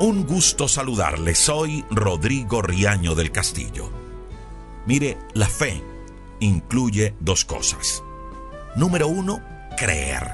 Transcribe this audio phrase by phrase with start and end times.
[0.00, 3.92] Un gusto saludarle, soy Rodrigo Riaño del Castillo.
[4.86, 5.82] Mire, la fe
[6.40, 8.02] incluye dos cosas.
[8.76, 9.42] Número uno,
[9.76, 10.26] creer.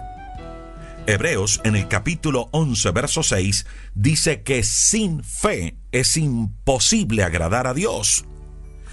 [1.08, 3.66] Hebreos en el capítulo 11, verso 6,
[3.96, 8.24] dice que sin fe es imposible agradar a Dios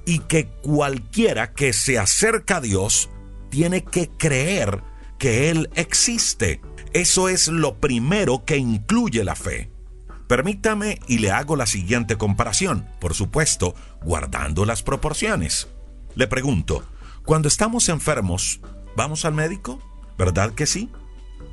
[0.08, 3.12] y que cualquiera que se acerca a Dios
[3.52, 4.82] tiene que creer
[5.20, 6.62] que Él existe.
[6.94, 9.73] Eso es lo primero que incluye la fe.
[10.34, 15.68] Permítame y le hago la siguiente comparación, por supuesto, guardando las proporciones.
[16.16, 16.84] Le pregunto,
[17.24, 18.60] cuando estamos enfermos,
[18.96, 19.80] ¿vamos al médico?
[20.18, 20.90] ¿Verdad que sí?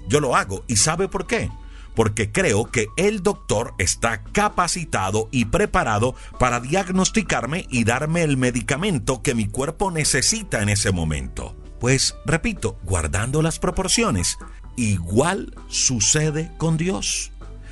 [0.09, 1.51] Yo lo hago y ¿sabe por qué?
[1.95, 9.21] Porque creo que el doctor está capacitado y preparado para diagnosticarme y darme el medicamento
[9.21, 11.55] que mi cuerpo necesita en ese momento.
[11.81, 14.39] Pues, repito, guardando las proporciones,
[14.77, 17.31] igual sucede con Dios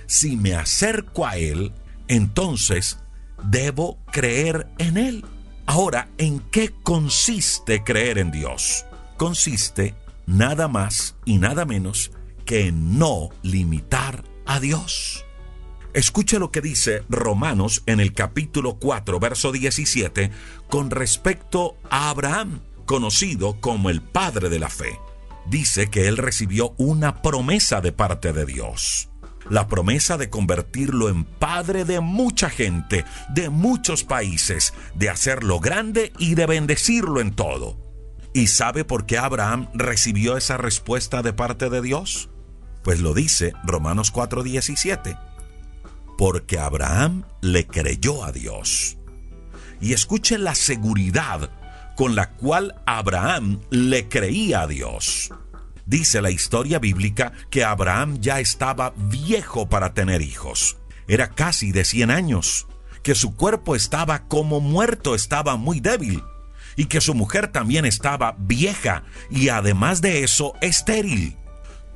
[0.08, 1.72] si me acerco a Él,
[2.08, 2.98] entonces
[3.44, 5.24] debo creer en Él.
[5.66, 8.86] Ahora, ¿en qué consiste creer en Dios?
[9.18, 9.94] Consiste
[10.26, 12.10] nada más y nada menos
[12.46, 15.26] que en no limitar a Dios.
[15.92, 20.30] Escuche lo que dice Romanos en el capítulo 4, verso 17,
[20.70, 24.98] con respecto a Abraham, conocido como el padre de la fe.
[25.46, 29.08] Dice que él recibió una promesa de parte de Dios
[29.50, 36.12] la promesa de convertirlo en padre de mucha gente, de muchos países, de hacerlo grande
[36.18, 37.76] y de bendecirlo en todo.
[38.34, 42.28] ¿Y sabe por qué Abraham recibió esa respuesta de parte de Dios?
[42.82, 45.18] Pues lo dice Romanos 4:17.
[46.16, 48.96] Porque Abraham le creyó a Dios.
[49.80, 51.50] Y escuche la seguridad
[51.96, 55.32] con la cual Abraham le creía a Dios.
[55.88, 60.76] Dice la historia bíblica que Abraham ya estaba viejo para tener hijos.
[61.06, 62.66] Era casi de 100 años,
[63.02, 66.22] que su cuerpo estaba como muerto, estaba muy débil,
[66.76, 71.38] y que su mujer también estaba vieja y además de eso estéril.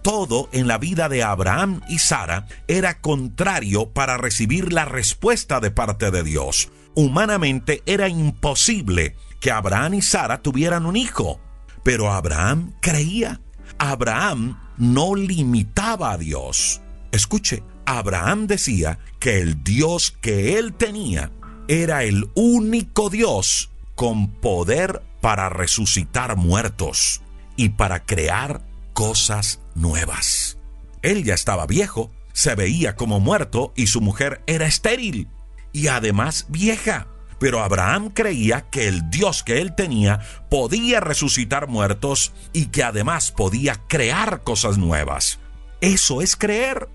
[0.01, 5.71] Todo en la vida de Abraham y Sara era contrario para recibir la respuesta de
[5.71, 6.71] parte de Dios.
[6.95, 11.43] Humanamente era imposible que Abraham y Sara tuvieran un hijo,
[11.83, 13.43] pero Abraham creía
[13.85, 16.81] Abraham no limitaba a Dios.
[17.11, 21.33] Escuche, Abraham decía que el Dios que él tenía
[21.67, 27.23] era el único Dios con poder para resucitar muertos
[27.57, 30.59] y para crear cosas nuevas.
[31.03, 35.27] Él ya estaba viejo, se veía como muerto y su mujer era estéril
[35.73, 37.09] y además vieja.
[37.43, 43.33] Pero Abraham creía que el Dios que él tenía podía resucitar muertos y que además
[43.33, 45.41] podía crear cosas nuevas.
[45.81, 46.89] Eso es creer.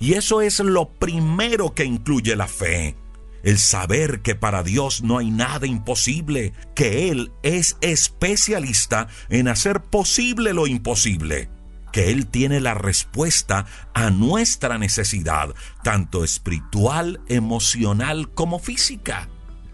[0.00, 2.96] Y eso es lo primero que incluye la fe.
[3.44, 9.82] El saber que para Dios no hay nada imposible, que Él es especialista en hacer
[9.82, 11.48] posible lo imposible,
[11.92, 19.28] que Él tiene la respuesta a nuestra necesidad, tanto espiritual, emocional como física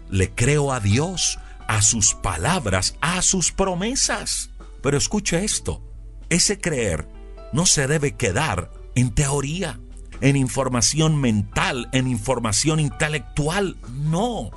[0.09, 4.49] le creo a Dios, a sus palabras, a sus promesas.
[4.81, 5.81] Pero escuche esto,
[6.29, 7.07] ese creer
[7.53, 9.79] no se debe quedar en teoría,
[10.21, 14.51] en información mental, en información intelectual, no.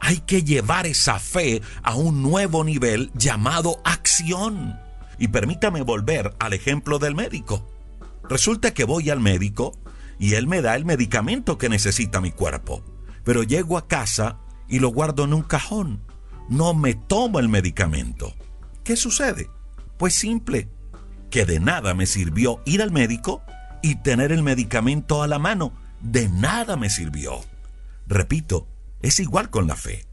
[0.00, 4.78] Hay que llevar esa fe a un nuevo nivel llamado acción.
[5.18, 7.66] Y permítame volver al ejemplo del médico.
[8.28, 9.78] Resulta que voy al médico
[10.18, 12.82] y él me da el medicamento que necesita mi cuerpo.
[13.22, 14.38] Pero llego a casa
[14.68, 16.02] y lo guardo en un cajón.
[16.48, 18.34] No me tomo el medicamento.
[18.82, 19.48] ¿Qué sucede?
[19.98, 20.68] Pues simple,
[21.30, 23.42] que de nada me sirvió ir al médico
[23.82, 25.72] y tener el medicamento a la mano.
[26.00, 27.40] De nada me sirvió.
[28.06, 28.68] Repito,
[29.00, 30.04] es igual con la fe.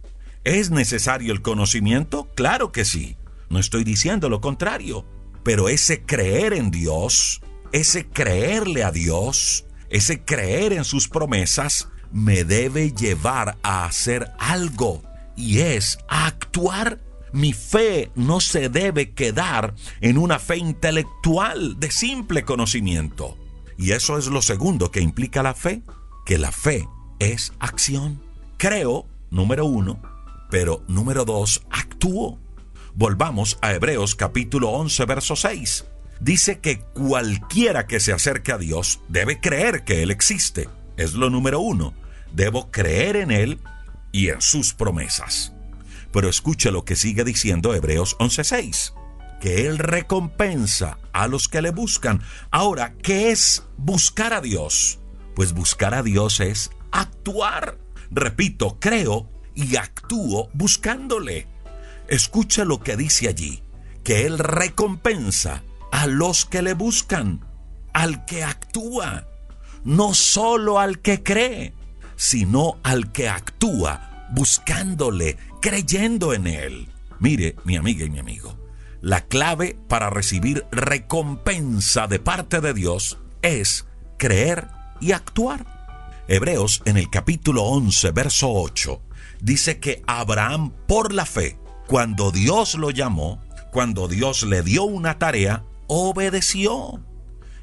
[0.43, 2.29] ¿Es necesario el conocimiento?
[2.35, 3.17] Claro que sí.
[3.49, 5.05] No estoy diciendo lo contrario.
[5.43, 7.41] Pero ese creer en Dios,
[7.71, 15.01] ese creerle a Dios, ese creer en sus promesas, me debe llevar a hacer algo
[15.35, 16.99] y es actuar.
[17.33, 23.37] Mi fe no se debe quedar en una fe intelectual de simple conocimiento.
[23.77, 25.81] Y eso es lo segundo que implica la fe,
[26.25, 26.87] que la fe
[27.19, 28.21] es acción.
[28.57, 30.01] Creo, número uno,
[30.49, 32.37] pero número dos, actúo.
[32.93, 35.85] Volvamos a Hebreos capítulo 11, verso 6.
[36.19, 40.67] Dice que cualquiera que se acerque a Dios debe creer que Él existe.
[40.97, 41.93] Es lo número uno
[42.33, 43.59] debo creer en Él
[44.11, 45.53] y en sus promesas.
[46.11, 48.93] Pero escuche lo que sigue diciendo Hebreos 11:6,
[49.39, 52.21] que Él recompensa a los que le buscan.
[52.51, 54.99] Ahora, ¿qué es buscar a Dios?
[55.35, 57.77] Pues buscar a Dios es actuar.
[58.11, 61.47] Repito, creo y actúo buscándole.
[62.07, 63.63] Escucha lo que dice allí,
[64.03, 67.45] que Él recompensa a los que le buscan,
[67.93, 69.27] al que actúa,
[69.83, 71.73] no solo al que cree,
[72.21, 76.87] sino al que actúa buscándole, creyendo en Él.
[77.19, 78.59] Mire, mi amiga y mi amigo,
[79.01, 83.87] la clave para recibir recompensa de parte de Dios es
[84.19, 84.67] creer
[84.99, 85.65] y actuar.
[86.27, 89.01] Hebreos en el capítulo 11, verso 8,
[89.41, 91.57] dice que Abraham por la fe,
[91.87, 93.41] cuando Dios lo llamó,
[93.71, 97.01] cuando Dios le dio una tarea, obedeció.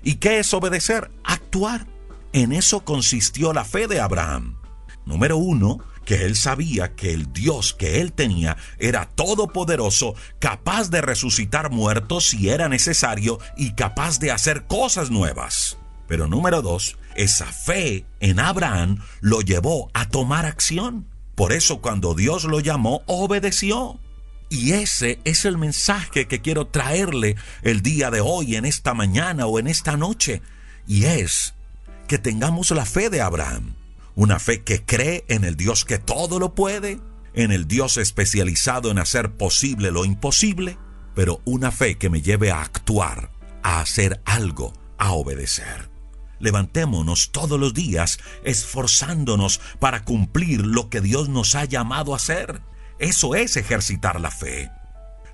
[0.02, 1.12] ¿Y qué es obedecer?
[1.22, 1.86] Actuar.
[2.32, 4.58] En eso consistió la fe de Abraham.
[5.06, 11.00] Número uno, que él sabía que el Dios que él tenía era todopoderoso, capaz de
[11.00, 15.78] resucitar muertos si era necesario y capaz de hacer cosas nuevas.
[16.06, 21.06] Pero número dos, esa fe en Abraham lo llevó a tomar acción.
[21.34, 24.00] Por eso cuando Dios lo llamó, obedeció.
[24.50, 29.46] Y ese es el mensaje que quiero traerle el día de hoy, en esta mañana
[29.46, 30.40] o en esta noche.
[30.86, 31.54] Y es
[32.08, 33.74] que tengamos la fe de Abraham.
[34.16, 36.98] Una fe que cree en el Dios que todo lo puede,
[37.34, 40.76] en el Dios especializado en hacer posible lo imposible,
[41.14, 43.30] pero una fe que me lleve a actuar,
[43.62, 45.90] a hacer algo, a obedecer.
[46.40, 52.62] Levantémonos todos los días esforzándonos para cumplir lo que Dios nos ha llamado a hacer.
[52.98, 54.70] Eso es ejercitar la fe.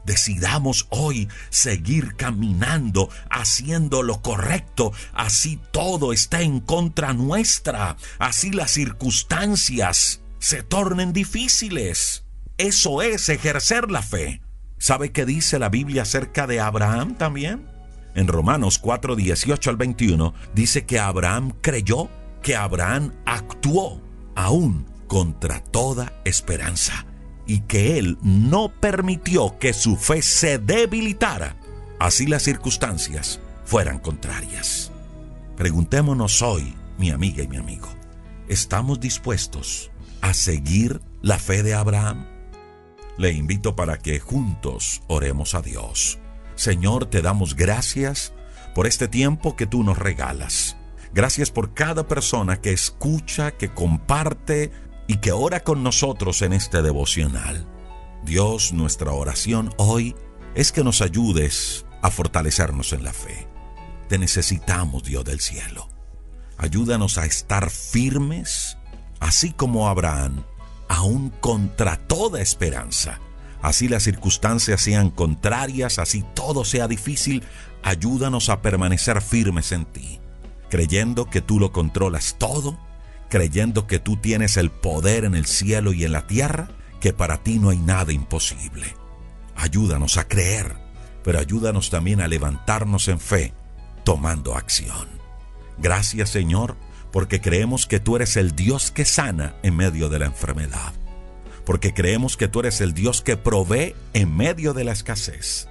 [0.04, 8.72] Decidamos hoy seguir caminando, haciendo lo correcto, así todo está en contra nuestra, así las
[8.72, 12.24] circunstancias se tornen difíciles.
[12.58, 14.42] Eso es ejercer la fe.
[14.78, 17.66] ¿Sabe qué dice la Biblia acerca de Abraham también?
[18.14, 22.10] En Romanos 4, 18 al 21 dice que Abraham creyó,
[22.42, 24.02] que Abraham actuó
[24.36, 27.06] aún contra toda esperanza
[27.46, 31.56] y que él no permitió que su fe se debilitara,
[31.98, 34.90] así las circunstancias fueran contrarias.
[35.56, 37.88] Preguntémonos hoy, mi amiga y mi amigo,
[38.48, 42.26] ¿estamos dispuestos a seguir la fe de Abraham?
[43.16, 46.18] Le invito para que juntos oremos a Dios.
[46.56, 48.32] Señor, te damos gracias
[48.74, 50.76] por este tiempo que tú nos regalas.
[51.12, 54.72] Gracias por cada persona que escucha, que comparte,
[55.06, 57.66] y que ora con nosotros en este devocional.
[58.24, 60.14] Dios, nuestra oración hoy
[60.54, 63.46] es que nos ayudes a fortalecernos en la fe.
[64.08, 65.88] Te necesitamos, Dios del cielo.
[66.56, 68.78] Ayúdanos a estar firmes,
[69.20, 70.44] así como Abraham,
[70.88, 73.20] aún contra toda esperanza.
[73.60, 77.42] Así las circunstancias sean contrarias, así todo sea difícil,
[77.82, 80.20] ayúdanos a permanecer firmes en ti,
[80.68, 82.78] creyendo que tú lo controlas todo
[83.34, 86.68] creyendo que tú tienes el poder en el cielo y en la tierra,
[87.00, 88.94] que para ti no hay nada imposible.
[89.56, 90.76] Ayúdanos a creer,
[91.24, 93.52] pero ayúdanos también a levantarnos en fe,
[94.04, 95.08] tomando acción.
[95.78, 96.76] Gracias Señor,
[97.10, 100.92] porque creemos que tú eres el Dios que sana en medio de la enfermedad,
[101.66, 105.66] porque creemos que tú eres el Dios que provee en medio de la escasez,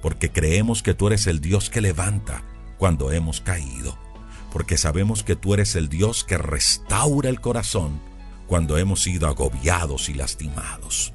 [0.00, 2.42] porque creemos que tú eres el Dios que levanta
[2.78, 3.98] cuando hemos caído
[4.52, 8.00] porque sabemos que tú eres el Dios que restaura el corazón
[8.46, 11.14] cuando hemos sido agobiados y lastimados.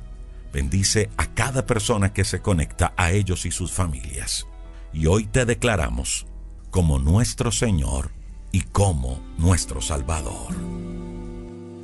[0.52, 4.48] Bendice a cada persona que se conecta a ellos y sus familias.
[4.92, 6.26] Y hoy te declaramos
[6.72, 8.12] como nuestro Señor
[8.52, 10.56] y como nuestro Salvador.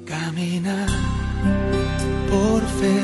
[0.06, 0.89] Caminar
[2.30, 3.04] por fe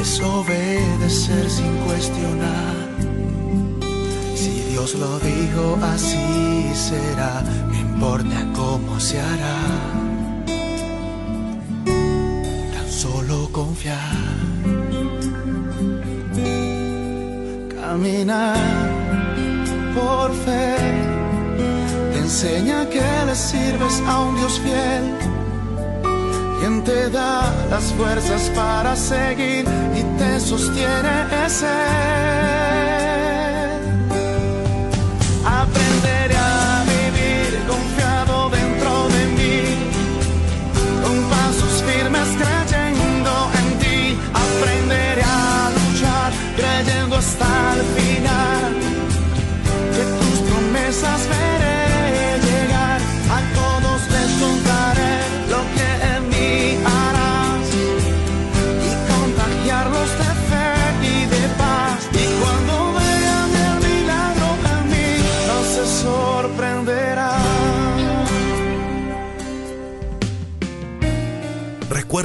[0.00, 2.87] es obedecer sin cuestionar
[4.96, 9.60] Lo dijo, así será, no importa cómo se hará.
[11.84, 13.98] Tan solo confiar.
[17.80, 18.56] Caminar
[19.94, 20.76] por fe
[22.12, 25.04] te enseña que le sirves a un Dios fiel.
[26.60, 29.64] Quien te da las fuerzas para seguir
[29.94, 32.97] y te sostiene ese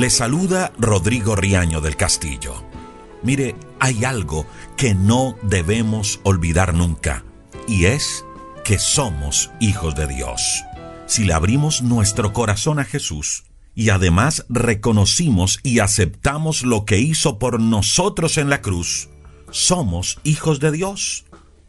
[0.00, 2.64] Le saluda Rodrigo Riaño del Castillo.
[3.22, 7.22] Mire, hay algo que no debemos olvidar nunca,
[7.68, 8.24] y es
[8.64, 10.64] que somos hijos de Dios.
[11.04, 17.38] Si le abrimos nuestro corazón a Jesús, y además reconocimos y aceptamos lo que hizo
[17.38, 19.10] por nosotros en la cruz,
[19.50, 21.26] somos hijos de Dios.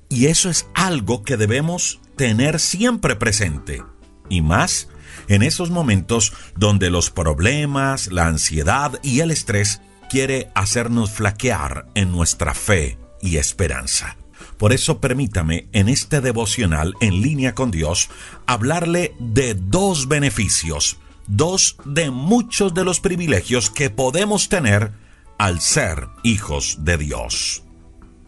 [0.07, 3.83] Y eso es algo que debemos tener siempre presente.
[4.29, 4.87] Y más
[5.31, 12.11] en esos momentos donde los problemas, la ansiedad y el estrés quiere hacernos flaquear en
[12.11, 14.17] nuestra fe y esperanza.
[14.57, 18.09] Por eso permítame en este devocional en línea con Dios
[18.45, 20.97] hablarle de dos beneficios,
[21.27, 24.91] dos de muchos de los privilegios que podemos tener
[25.37, 27.63] al ser hijos de Dios.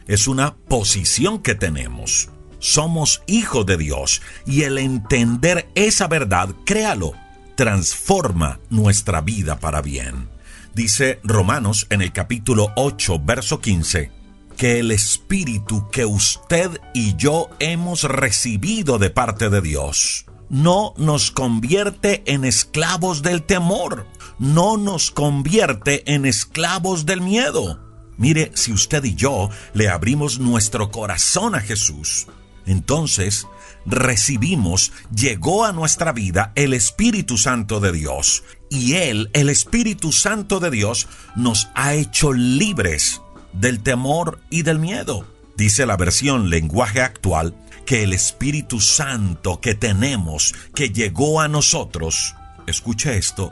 [0.07, 2.29] Es una posición que tenemos
[2.63, 7.11] somos hijos de Dios y el entender esa verdad, créalo,
[7.55, 10.29] transforma nuestra vida para bien.
[10.73, 14.11] Dice Romanos en el capítulo 8, verso 15,
[14.55, 21.31] que el Espíritu que usted y yo hemos recibido de parte de Dios no nos
[21.31, 24.07] convierte en esclavos del temor,
[24.39, 27.79] no nos convierte en esclavos del miedo.
[28.17, 32.27] Mire, si usted y yo le abrimos nuestro corazón a Jesús,
[32.65, 33.47] entonces
[33.85, 38.43] recibimos, llegó a nuestra vida el Espíritu Santo de Dios.
[38.69, 44.79] Y Él, el Espíritu Santo de Dios, nos ha hecho libres del temor y del
[44.79, 45.27] miedo.
[45.55, 47.55] Dice la versión lenguaje actual
[47.85, 53.51] que el Espíritu Santo que tenemos, que llegó a nosotros, escuche esto,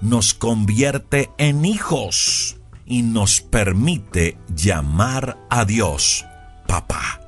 [0.00, 6.24] nos convierte en hijos y nos permite llamar a Dios
[6.66, 7.21] papá.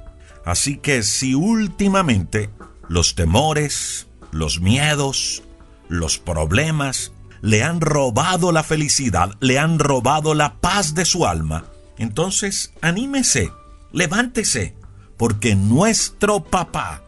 [0.44, 2.50] Así que si últimamente
[2.88, 5.42] los temores, los miedos,
[5.88, 11.66] los problemas le han robado la felicidad, le han robado la paz de su alma,
[11.98, 13.50] entonces anímese,
[13.92, 14.74] levántese,
[15.16, 17.02] porque nuestro papá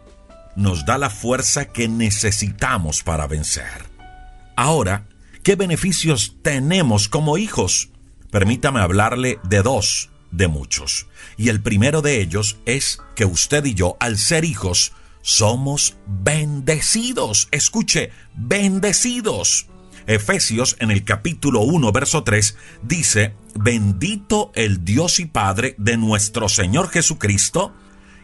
[0.54, 3.84] nos da la fuerza que necesitamos para vencer.
[4.56, 5.06] Ahora,
[5.42, 7.90] ¿qué beneficios tenemos como hijos?
[8.30, 11.06] Permítame hablarle de dos de muchos.
[11.36, 17.48] Y el primero de ellos es que usted y yo, al ser hijos, somos bendecidos.
[17.50, 19.66] Escuche, bendecidos.
[20.06, 26.48] Efesios en el capítulo 1, verso 3 dice, bendito el Dios y Padre de nuestro
[26.48, 27.74] Señor Jesucristo.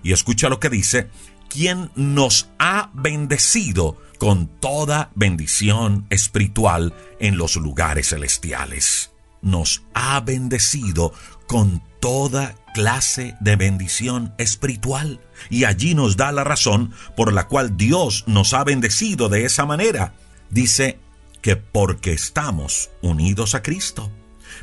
[0.05, 1.11] Y escucha lo que dice,
[1.49, 9.11] quien nos ha bendecido con toda bendición espiritual en los lugares celestiales.
[9.41, 11.13] Nos ha bendecido
[11.49, 15.21] con toda clase de bendición espiritual.
[15.51, 19.67] Y allí nos da la razón por la cual Dios nos ha bendecido de esa
[19.67, 20.13] manera.
[20.51, 20.99] Dice
[21.43, 24.11] que porque estamos unidos a Cristo.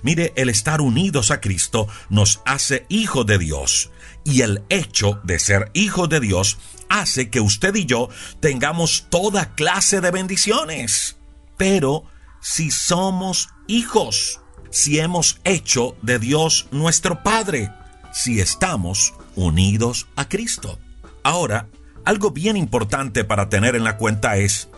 [0.03, 3.89] Mire, el estar unidos a Cristo nos hace hijo de Dios.
[4.25, 6.57] Y el hecho de ser hijo de Dios
[6.89, 8.09] hace que usted y yo
[8.41, 11.15] tengamos toda clase de bendiciones.
[11.55, 12.03] Pero
[12.41, 17.71] si somos hijos, si hemos hecho de Dios nuestro Padre,
[18.11, 20.79] si estamos unidos a Cristo.
[21.23, 21.67] Ahora,
[22.05, 24.69] algo bien importante para tener en la cuenta es,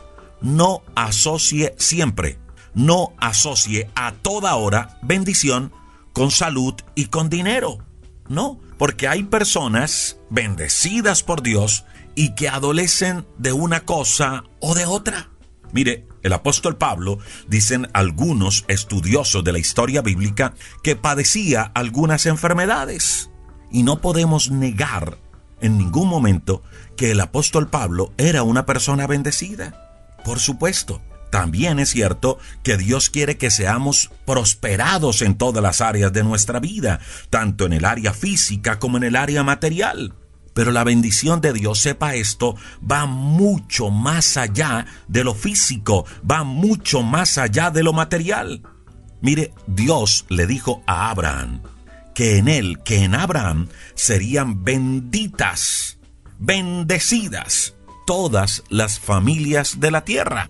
[0.41, 2.39] no asocie siempre,
[2.73, 5.71] no asocie a toda hora bendición
[6.13, 7.79] con salud y con dinero.
[8.27, 14.85] No, porque hay personas bendecidas por Dios y que adolecen de una cosa o de
[14.85, 15.29] otra.
[15.71, 23.29] Mire, el apóstol Pablo, dicen algunos estudiosos de la historia bíblica, que padecía algunas enfermedades.
[23.71, 25.17] Y no podemos negar
[25.61, 26.63] en ningún momento
[26.97, 30.09] que el apóstol Pablo era una persona bendecida.
[30.25, 31.01] Por supuesto,
[31.31, 36.59] también es cierto que Dios quiere que seamos prosperados en todas las áreas de nuestra
[36.59, 36.99] vida,
[37.29, 40.13] tanto en el área física como en el área material.
[40.53, 42.55] Pero la bendición de Dios, sepa esto,
[42.89, 48.61] va mucho más allá de lo físico, va mucho más allá de lo material.
[49.21, 51.61] Mire, Dios le dijo a Abraham
[52.13, 55.97] que en él, que en Abraham, serían benditas,
[56.39, 60.49] bendecidas todas las familias de la tierra.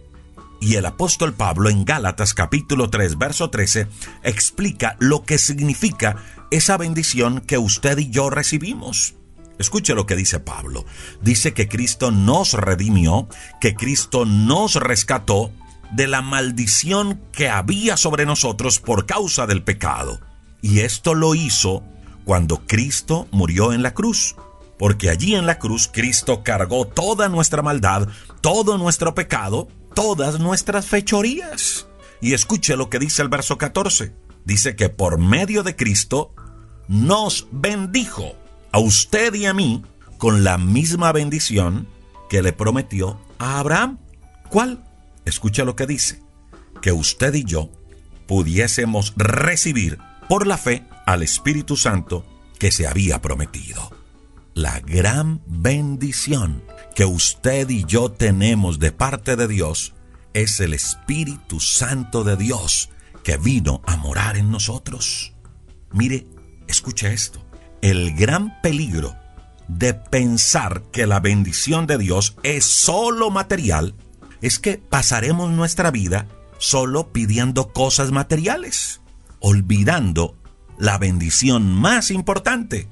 [0.60, 3.88] Y el apóstol Pablo en Gálatas capítulo 3 verso 13
[4.24, 6.18] explica lo que significa
[6.52, 9.16] esa bendición que usted y yo recibimos.
[9.62, 10.86] Escuche lo que dice Pablo.
[11.22, 13.30] Dice que Cristo nos redimió,
[13.62, 15.52] que Cristo nos rescató
[15.92, 20.20] de la maldición que había sobre nosotros por causa del pecado.
[20.62, 21.84] Y esto lo hizo
[22.26, 24.36] cuando Cristo murió en la cruz.
[24.80, 28.08] Porque allí en la cruz Cristo cargó toda nuestra maldad,
[28.42, 31.88] todo nuestro pecado, todas nuestras fechorías.
[32.20, 34.12] Y escuche lo que dice el verso 14.
[34.44, 36.34] Dice que por medio de Cristo
[36.88, 38.41] nos bendijo
[38.72, 39.84] a usted y a mí
[40.18, 41.88] con la misma bendición
[42.30, 43.98] que le prometió a Abraham.
[44.50, 44.84] ¿Cuál?
[45.26, 46.22] Escucha lo que dice.
[46.82, 47.70] Que usted y yo
[48.28, 50.00] pudiésemos recibir
[50.30, 52.26] por la fe al Espíritu Santo
[52.60, 53.92] que se había prometido.
[54.54, 56.64] La gran bendición
[56.96, 59.94] que usted y yo tenemos de parte de Dios
[60.34, 62.90] es el Espíritu Santo de Dios
[63.24, 65.34] que vino a morar en nosotros.
[65.92, 66.28] Mire,
[66.68, 67.51] escuche esto
[67.82, 69.16] el gran peligro
[69.68, 73.96] de pensar que la bendición de Dios es solo material
[74.42, 79.02] es que pasaremos nuestra vida solo pidiendo cosas materiales,
[79.40, 80.36] olvidando
[80.78, 82.88] la bendición más importante.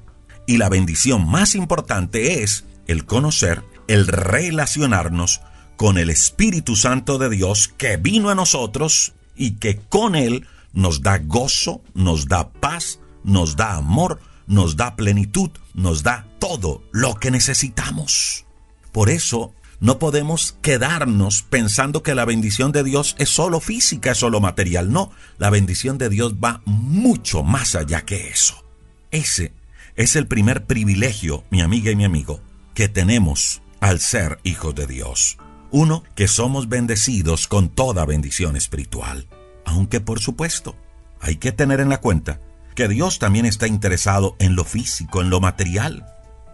[0.46, 5.40] Y la bendición más importante es el conocer, el relacionarnos
[5.76, 11.02] con el Espíritu Santo de Dios que vino a nosotros y que con Él nos
[11.02, 14.20] da gozo, nos da paz, nos da amor,
[14.50, 18.44] nos da plenitud, nos da todo lo que necesitamos.
[18.90, 24.18] Por eso no podemos quedarnos pensando que la bendición de Dios es solo física, es
[24.18, 24.90] solo material.
[24.90, 28.64] No, la bendición de Dios va mucho más allá que eso.
[29.12, 29.52] Ese
[29.94, 32.40] es el primer privilegio, mi amiga y mi amigo,
[32.74, 35.38] que tenemos al ser hijos de Dios.
[35.70, 39.28] Uno, que somos bendecidos con toda bendición espiritual.
[39.64, 40.74] Aunque por supuesto,
[41.20, 42.40] hay que tener en la cuenta
[42.80, 46.06] que Dios también está interesado en lo físico, en lo material,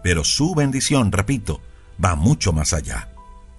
[0.03, 1.61] pero su bendición, repito,
[2.03, 3.13] va mucho más allá,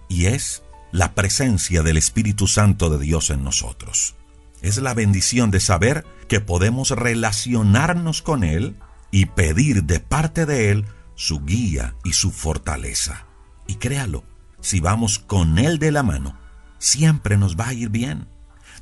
[0.06, 4.16] y es la presencia del Espíritu Santo de Dios en nosotros.
[4.60, 8.76] Es la bendición de saber que podemos relacionarnos con Él
[9.10, 13.24] y pedir de parte de Él su guía y su fortaleza.
[13.66, 14.24] Y créalo,
[14.60, 16.38] si vamos con Él de la mano,
[16.78, 18.28] siempre nos va a ir bien.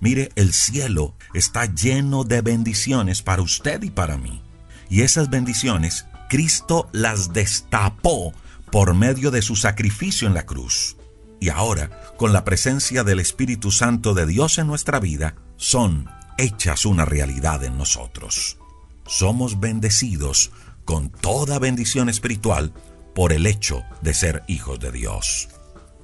[0.00, 4.42] Mire, el cielo está lleno de bendiciones para usted y para mí.
[4.88, 8.32] Y esas bendiciones, Cristo las destapó
[8.70, 10.96] por medio de su sacrificio en la cruz.
[11.40, 16.86] Y ahora, con la presencia del Espíritu Santo de Dios en nuestra vida, son hechas
[16.86, 18.58] una realidad en nosotros.
[19.06, 20.50] Somos bendecidos
[20.84, 22.72] con toda bendición espiritual
[23.14, 25.48] por el hecho de ser hijos de Dios.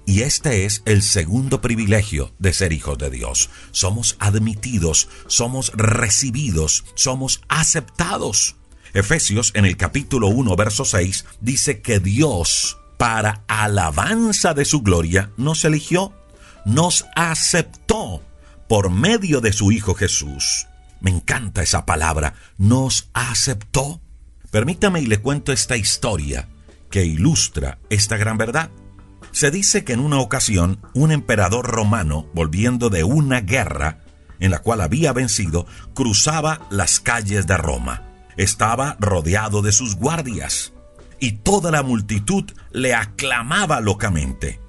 [0.04, 3.50] Y este es el segundo privilegio de ser hijos de Dios.
[3.70, 8.56] Somos admitidos, somos recibidos, somos aceptados.
[8.94, 15.30] Efesios en el capítulo 1, verso 6 dice que Dios, para alabanza de su gloria,
[15.36, 16.12] nos eligió,
[16.64, 18.22] nos aceptó
[18.68, 20.66] por medio de su Hijo Jesús.
[21.00, 24.00] Me encanta esa palabra, nos aceptó.
[24.50, 26.48] Permítame y le cuento esta historia
[26.90, 28.70] que ilustra esta gran verdad.
[29.32, 34.00] Se dice que en una ocasión un emperador romano, volviendo de una guerra
[34.40, 38.02] en la cual había vencido, cruzaba las calles de Roma.
[38.36, 40.72] Estaba rodeado de sus guardias
[41.20, 44.60] y toda la multitud le aclamaba locamente.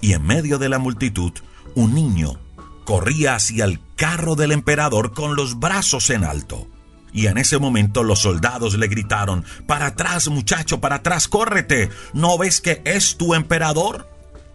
[0.00, 1.32] Y en medio de la multitud,
[1.74, 2.38] un niño
[2.84, 6.68] corría hacia el carro del emperador con los brazos en alto.
[7.12, 11.90] Y en ese momento los soldados le gritaron, Para atrás muchacho, para atrás, córrete.
[12.14, 14.08] ¿No ves que es tu emperador?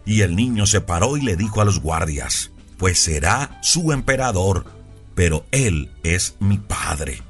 [0.04, 4.64] Y el niño se paró y le dijo a los guardias, pues será su emperador,
[5.14, 7.22] pero él es mi padre.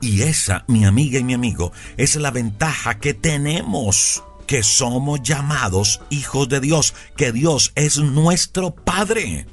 [0.00, 6.00] Y esa, mi amiga y mi amigo, es la ventaja que tenemos, que somos llamados
[6.10, 9.46] hijos de Dios, que Dios es nuestro Padre,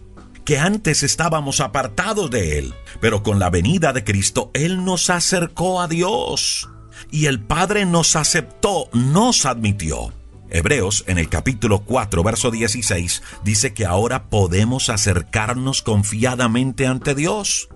[0.48, 5.82] que antes estábamos apartados de Él, pero con la venida de Cristo Él nos acercó
[5.82, 6.70] a Dios.
[7.12, 10.14] y el Padre nos aceptó, nos admitió.
[10.50, 17.68] Hebreos en el capítulo 4, verso 16, dice que ahora podemos acercarnos confiadamente ante Dios.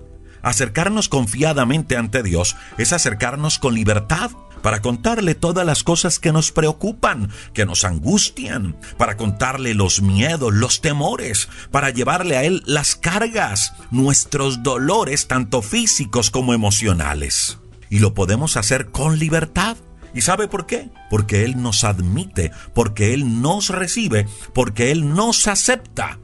[0.41, 6.51] Acercarnos confiadamente ante Dios es acercarnos con libertad para contarle todas las cosas que nos
[6.51, 12.95] preocupan, que nos angustian, para contarle los miedos, los temores, para llevarle a Él las
[12.95, 17.59] cargas, nuestros dolores, tanto físicos como emocionales.
[17.89, 19.77] Y lo podemos hacer con libertad.
[20.13, 20.89] ¿Y sabe por qué?
[21.09, 26.19] Porque Él nos admite, porque Él nos recibe, porque Él nos acepta.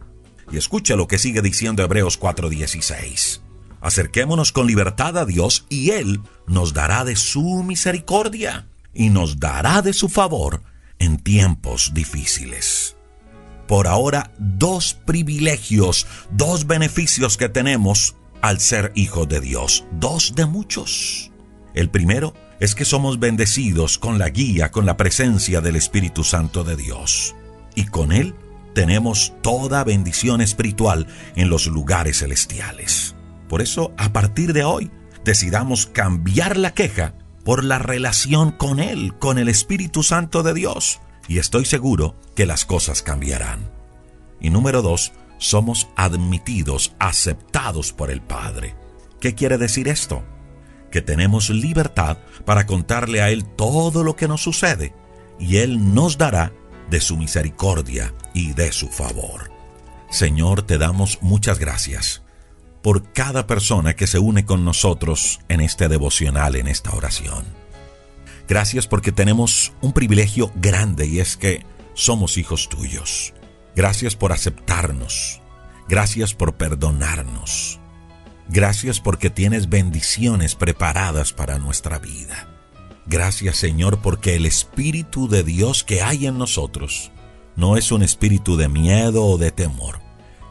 [0.51, 3.46] Y escucha lo que sigue diciendo Hebreos 4:16.
[3.87, 9.81] Acerquémonos con libertad a Dios y Él nos dará de su misericordia y nos dará
[9.81, 10.61] de su favor
[10.99, 12.97] en tiempos difíciles.
[13.65, 20.45] Por ahora, dos privilegios, dos beneficios que tenemos al ser hijos de Dios, dos de
[20.45, 21.31] muchos.
[21.73, 26.65] El primero es que somos bendecidos con la guía, con la presencia del Espíritu Santo
[26.65, 27.35] de Dios.
[27.73, 28.35] Y con Él
[28.73, 33.15] tenemos toda bendición espiritual en los lugares celestiales.
[33.47, 34.91] Por eso, a partir de hoy,
[35.23, 40.99] decidamos cambiar la queja por la relación con Él, con el Espíritu Santo de Dios.
[41.27, 43.71] Y estoy seguro que las cosas cambiarán.
[44.39, 48.75] Y número dos, somos admitidos, aceptados por el Padre.
[49.19, 50.23] ¿Qué quiere decir esto?
[50.91, 54.93] Que tenemos libertad para contarle a Él todo lo que nos sucede
[55.39, 56.53] y Él nos dará
[56.89, 59.51] de su misericordia y de su favor.
[60.09, 62.26] Señor, te damos muchas gracias
[62.87, 67.43] por cada persona que se une con nosotros en este devocional, en esta oración.
[68.47, 73.33] Gracias porque tenemos un privilegio grande y es que somos hijos tuyos.
[73.75, 75.41] Gracias por aceptarnos.
[75.89, 77.81] Gracias por perdonarnos.
[78.47, 82.47] Gracias porque tienes bendiciones preparadas para nuestra vida.
[83.05, 87.11] Gracias Señor porque el Espíritu de Dios que hay en nosotros
[87.57, 89.99] no es un espíritu de miedo o de temor,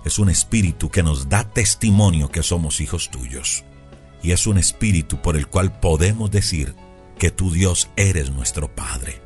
[0.06, 3.64] es un espíritu que nos da testimonio que somos hijos tuyos.
[4.22, 6.76] Y es un espíritu por el cual podemos decir
[7.18, 9.20] que tu Dios eres nuestro Padre.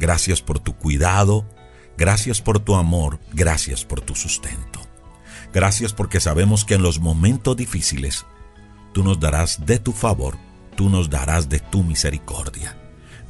[0.00, 1.46] Gracias por tu cuidado,
[1.96, 4.80] gracias por tu amor, gracias por tu sustento.
[5.54, 8.26] Gracias porque sabemos que en los momentos difíciles
[8.92, 10.36] tú nos darás de tu favor,
[10.74, 12.76] tú nos darás de tu misericordia.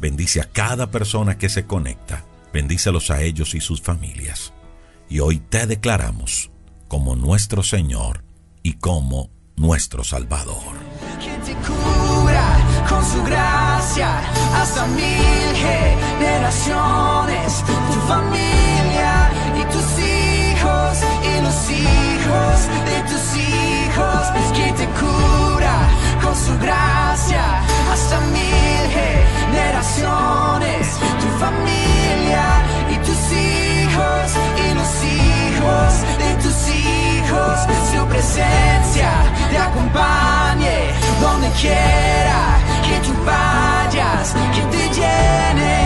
[0.01, 4.55] Bendice a cada persona que se conecta, bendícelos a ellos y sus familias.
[5.11, 6.51] Y hoy te declaramos
[6.89, 8.25] como nuestro Señor
[8.63, 10.77] y como nuestro Salvador.
[11.21, 14.21] Que te cubra con su gracia
[14.55, 24.73] hasta mil generaciones, tu familia y tus hijos y los hijos de tus hijos, que
[24.73, 25.77] te cubra
[26.23, 31.96] con su gracia hasta mil generaciones, tu familia
[39.77, 45.86] acompañe donde quiera que tú vayas, que te llene,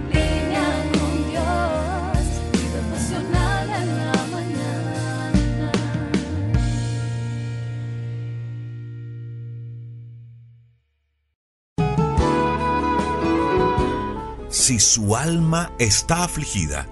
[14.61, 16.87] Si su alma está afligida,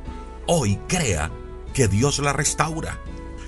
[0.48, 1.32] hoy crea
[1.72, 3.00] que Dios la restaura.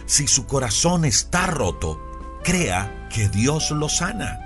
[0.05, 1.99] Si su corazón está roto,
[2.43, 4.39] crea que Dios lo sana.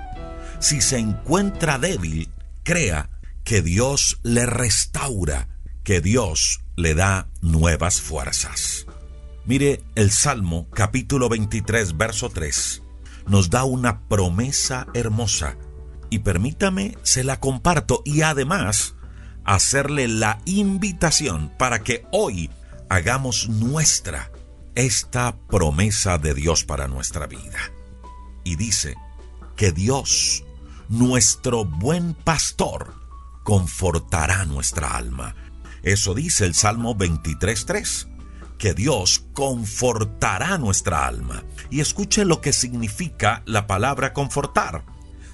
[0.60, 2.30] Si se encuentra débil,
[2.62, 3.10] crea
[3.44, 5.46] que Dios le restaura,
[5.84, 8.86] que Dios le da nuevas fuerzas.
[9.44, 12.82] Mire, el Salmo capítulo 23, verso 3,
[13.26, 15.58] nos da una promesa hermosa
[16.08, 18.95] y permítame, se la comparto y además
[19.46, 22.50] hacerle la invitación para que hoy
[22.88, 24.30] hagamos nuestra
[24.74, 27.58] esta promesa de Dios para nuestra vida.
[28.44, 28.94] Y dice
[29.56, 30.44] que Dios,
[30.88, 32.94] nuestro buen pastor,
[33.42, 35.34] confortará nuestra alma.
[35.82, 38.08] Eso dice el Salmo 23.3,
[38.58, 41.44] que Dios confortará nuestra alma.
[41.70, 44.84] Y escuche lo que significa la palabra confortar.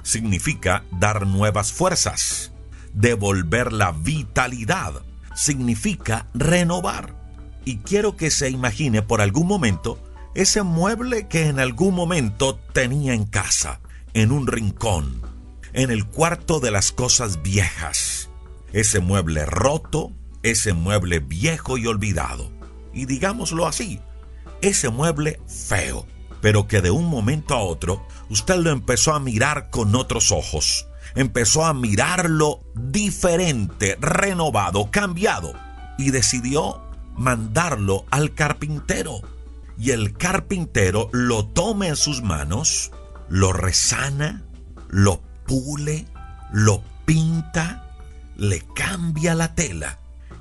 [0.03, 2.52] Significa dar nuevas fuerzas,
[2.93, 5.03] devolver la vitalidad,
[5.35, 7.23] significa renovar
[7.65, 9.99] y quiero que se imagine por algún momento
[10.35, 13.81] ese mueble que en algún momento tenía en casa,
[14.15, 15.21] en un rincón,
[15.73, 18.31] en el cuarto de las cosas viejas.
[18.73, 22.51] Ese mueble roto, ese mueble viejo y olvidado.
[22.95, 24.01] Y digámoslo así,
[24.63, 26.07] ese mueble feo,
[26.41, 30.89] pero que de un momento a otro usted lo empezó a mirar con otros ojos.
[31.15, 35.53] Empezó a mirarlo diferente, renovado, cambiado.
[35.99, 36.83] Y decidió
[37.17, 39.21] mandarlo al carpintero
[39.79, 42.93] y el carpintero lo toma en sus manos,
[43.29, 44.45] lo resana,
[44.89, 46.07] lo pule,
[46.53, 47.91] lo pinta,
[48.37, 49.99] le cambia la tela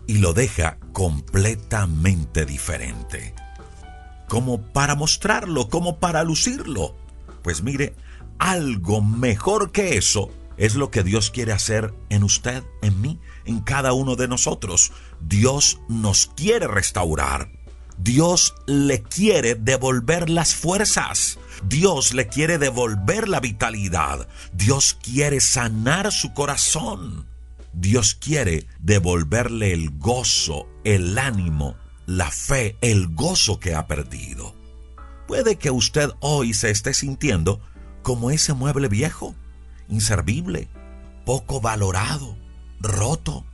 [0.07, 3.33] y lo deja completamente diferente.
[4.27, 6.95] Como para mostrarlo, como para lucirlo.
[7.41, 7.95] Pues mire,
[8.37, 10.31] algo mejor que eso
[10.61, 14.91] es lo que Dios quiere hacer en usted, en mí, en cada uno de nosotros.
[15.19, 17.51] Dios nos quiere restaurar.
[17.97, 21.39] Dios le quiere devolver las fuerzas.
[21.63, 24.27] Dios le quiere devolver la vitalidad.
[24.53, 27.25] Dios quiere sanar su corazón.
[27.73, 34.55] Dios quiere devolverle el gozo, el ánimo, la fe, el gozo que ha perdido.
[35.27, 37.61] Puede que usted hoy se esté sintiendo
[38.03, 39.35] como ese mueble viejo
[39.91, 40.67] inservible,
[41.25, 42.35] poco valorado,
[42.79, 43.45] roto,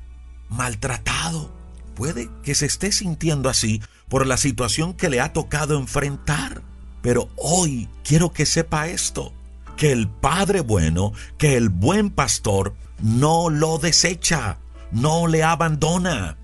[0.50, 1.52] maltratado.
[1.96, 6.62] Puede que se esté sintiendo así por la situación que le ha tocado enfrentar.
[7.02, 9.34] Pero hoy quiero que sepa esto,
[9.76, 14.60] que el Padre bueno, que el buen pastor no lo desecha,
[14.92, 16.38] no le abandona,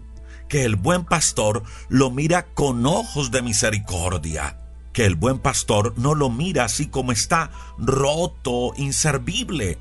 [0.49, 4.62] que el buen pastor lo mira con ojos de misericordia
[4.93, 9.79] que el buen pastor no lo mira así como está, roto, inservible,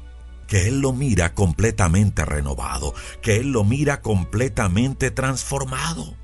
[0.49, 6.17] que Él lo mira completamente renovado, que Él lo mira completamente transformado.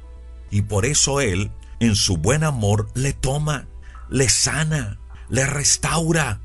[0.50, 3.68] Y por eso Él, en su buen amor, le toma,
[4.08, 4.98] le sana,
[5.28, 6.40] le restaura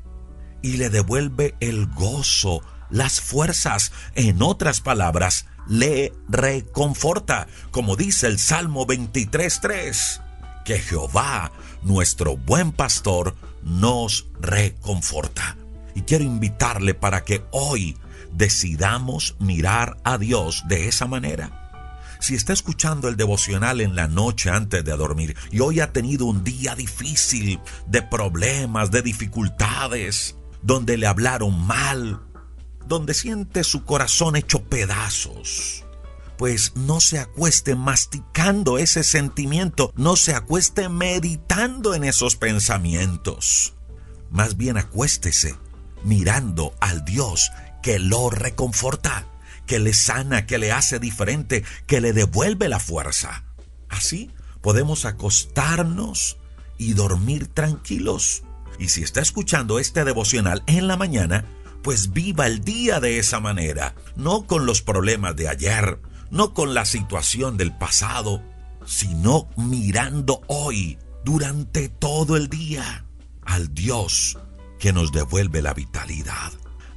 [0.62, 8.38] y le devuelve el gozo, las fuerzas, en otras palabras, le reconforta, como dice el
[8.38, 10.20] Salmo 23.3
[10.64, 11.52] que Jehová,
[11.84, 15.56] nuestro buen pastor, nos reconforta.
[15.94, 17.96] Y quiero invitarle para que hoy
[18.32, 21.60] decidamos mirar a Dios de esa manera.
[22.20, 26.24] Si está escuchando el devocional en la noche antes de dormir y hoy ha tenido
[26.26, 32.22] un día difícil de problemas, de dificultades, donde le hablaron mal,
[32.86, 35.83] donde siente su corazón hecho pedazos,
[36.36, 43.74] pues no se acueste masticando ese sentimiento, no se acueste meditando en esos pensamientos.
[44.30, 45.56] Más bien acuéstese
[46.04, 47.50] mirando al Dios
[47.82, 49.26] que lo reconforta,
[49.66, 53.44] que le sana, que le hace diferente, que le devuelve la fuerza.
[53.88, 56.38] Así podemos acostarnos
[56.78, 58.42] y dormir tranquilos.
[58.78, 61.44] Y si está escuchando este devocional en la mañana,
[61.82, 65.98] pues viva el día de esa manera, no con los problemas de ayer,
[66.34, 68.42] no con la situación del pasado,
[68.84, 73.04] sino mirando hoy, durante todo el día,
[73.42, 74.36] al Dios
[74.80, 76.52] que nos devuelve la vitalidad,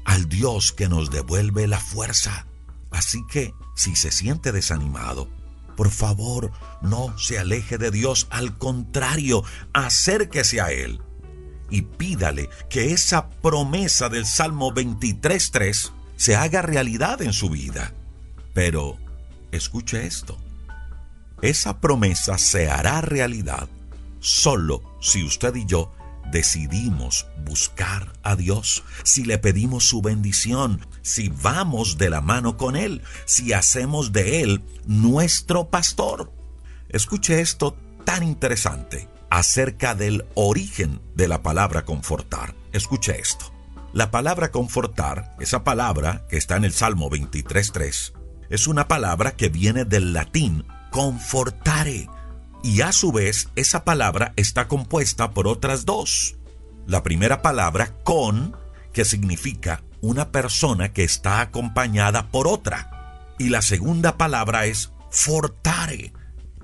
[0.05, 2.47] al Dios que nos devuelve la fuerza.
[2.89, 5.29] Así que, si se siente desanimado,
[5.75, 10.99] por favor, no se aleje de Dios, al contrario, acérquese a Él
[11.69, 17.93] y pídale que esa promesa del Salmo 23.3 se haga realidad en su vida.
[18.55, 18.97] Pero
[19.51, 20.37] Escuche esto.
[21.41, 23.69] Esa promesa se hará realidad
[24.19, 25.91] solo si usted y yo
[26.31, 32.75] decidimos buscar a Dios, si le pedimos su bendición, si vamos de la mano con
[32.75, 36.31] Él, si hacemos de Él nuestro pastor.
[36.89, 42.55] Escuche esto tan interesante acerca del origen de la palabra confortar.
[42.73, 43.51] Escuche esto.
[43.93, 48.16] La palabra confortar, esa palabra que está en el Salmo 23.3,
[48.49, 52.09] es una palabra que viene del latín confortare.
[52.63, 56.35] Y a su vez, esa palabra está compuesta por otras dos.
[56.85, 58.55] La primera palabra, con,
[58.93, 63.33] que significa una persona que está acompañada por otra.
[63.37, 66.13] Y la segunda palabra es fortare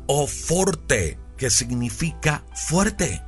[0.08, 3.22] o forte, que significa fuerte.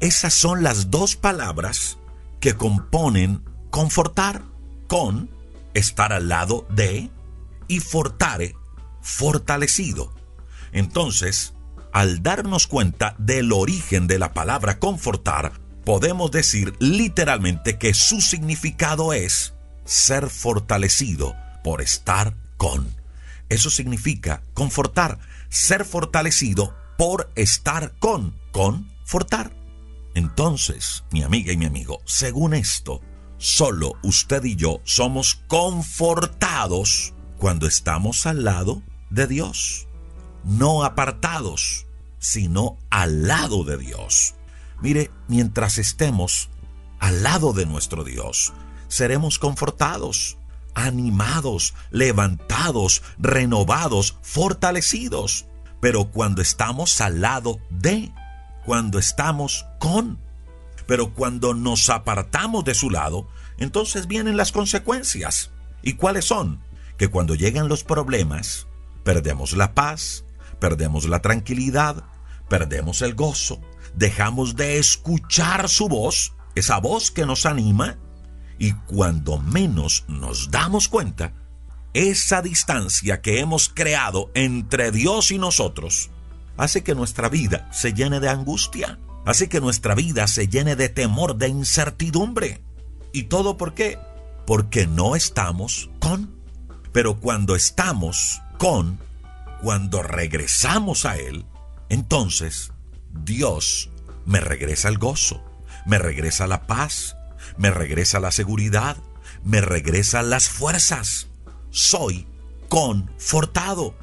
[0.00, 1.98] Esas son las dos palabras
[2.40, 4.42] que componen confortar,
[4.86, 5.30] con,
[5.72, 7.10] estar al lado de,
[7.68, 8.54] y fortare,
[9.00, 10.14] fortalecido.
[10.72, 11.54] Entonces,
[11.92, 15.52] al darnos cuenta del origen de la palabra confortar,
[15.84, 22.88] podemos decir literalmente que su significado es ser fortalecido por estar con.
[23.48, 29.52] Eso significa confortar, ser fortalecido por estar con, confortar.
[30.14, 33.00] Entonces, mi amiga y mi amigo, según esto,
[33.38, 37.13] solo usted y yo somos confortados
[37.44, 39.86] cuando estamos al lado de Dios,
[40.44, 41.86] no apartados,
[42.18, 44.34] sino al lado de Dios.
[44.80, 46.48] Mire, mientras estemos
[47.00, 48.54] al lado de nuestro Dios,
[48.88, 50.38] seremos confortados,
[50.72, 55.44] animados, levantados, renovados, fortalecidos.
[55.82, 58.10] Pero cuando estamos al lado de,
[58.64, 60.18] cuando estamos con,
[60.86, 63.28] pero cuando nos apartamos de su lado,
[63.58, 65.50] entonces vienen las consecuencias.
[65.82, 66.64] ¿Y cuáles son?
[66.98, 68.66] Que cuando llegan los problemas,
[69.02, 70.24] perdemos la paz,
[70.60, 72.04] perdemos la tranquilidad,
[72.48, 73.60] perdemos el gozo,
[73.94, 77.98] dejamos de escuchar su voz, esa voz que nos anima,
[78.58, 81.32] y cuando menos nos damos cuenta,
[81.92, 86.10] esa distancia que hemos creado entre Dios y nosotros
[86.56, 90.88] hace que nuestra vida se llene de angustia, hace que nuestra vida se llene de
[90.88, 92.62] temor, de incertidumbre.
[93.12, 93.98] ¿Y todo por qué?
[94.46, 96.43] Porque no estamos con.
[96.94, 99.00] Pero cuando estamos con,
[99.60, 101.44] cuando regresamos a Él,
[101.88, 102.70] entonces
[103.10, 103.90] Dios
[104.24, 105.44] me regresa el gozo,
[105.86, 107.16] me regresa la paz,
[107.56, 108.96] me regresa la seguridad,
[109.42, 111.26] me regresa las fuerzas.
[111.70, 112.28] Soy
[112.68, 113.96] confortado.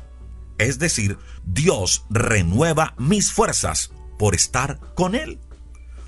[0.57, 5.39] Es decir, Dios renueva mis fuerzas por estar con Él.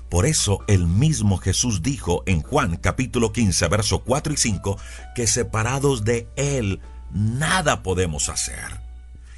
[0.08, 4.78] Por eso el mismo Jesús dijo en Juan capítulo 15, verso 4 y 5,
[5.14, 6.80] que separados de Él
[7.12, 8.80] nada podemos hacer.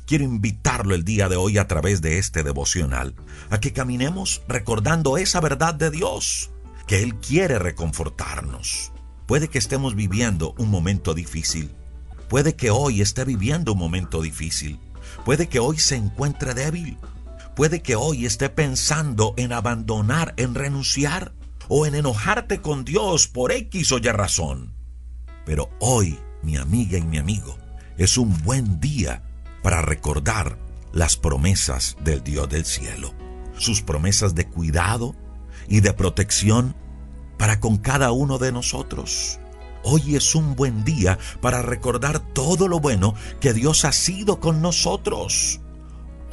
[0.07, 3.15] Quiero invitarlo el día de hoy a través de este devocional
[3.51, 6.51] a que caminemos recordando esa verdad de Dios
[6.87, 8.93] que Él quiere reconfortarnos.
[9.27, 11.73] Puede que estemos viviendo un momento difícil.
[12.29, 14.79] Puede que hoy esté viviendo un momento difícil.
[15.25, 16.99] Puede que hoy se encuentre débil.
[17.57, 21.33] Puede que hoy esté pensando en abandonar, en renunciar
[21.69, 24.75] o en enojarte con Dios por X o Y razón.
[25.47, 27.57] Pero hoy, mi amiga y mi amigo,
[27.97, 29.23] es un buen día
[29.63, 30.59] para recordar
[30.93, 33.15] las promesas del Dios del cielo,
[33.57, 35.17] sus promesas de cuidado,
[35.67, 36.77] y de protección
[37.39, 39.41] para con cada uno de nosotros.
[39.83, 44.61] Hoy es un buen día para recordar todo lo bueno que Dios ha sido con
[44.61, 45.61] nosotros.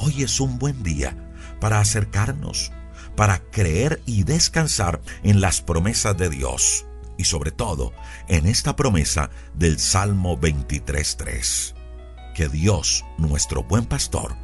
[0.06, 1.16] Hoy es un buen día
[1.62, 2.74] para acercarnos,
[3.16, 6.86] para creer y descansar en las promesas de Dios
[7.18, 7.94] y sobre todo
[8.28, 11.74] en esta promesa del Salmo 23.3.
[12.36, 14.36] Que Dios, nuestro buen pastor,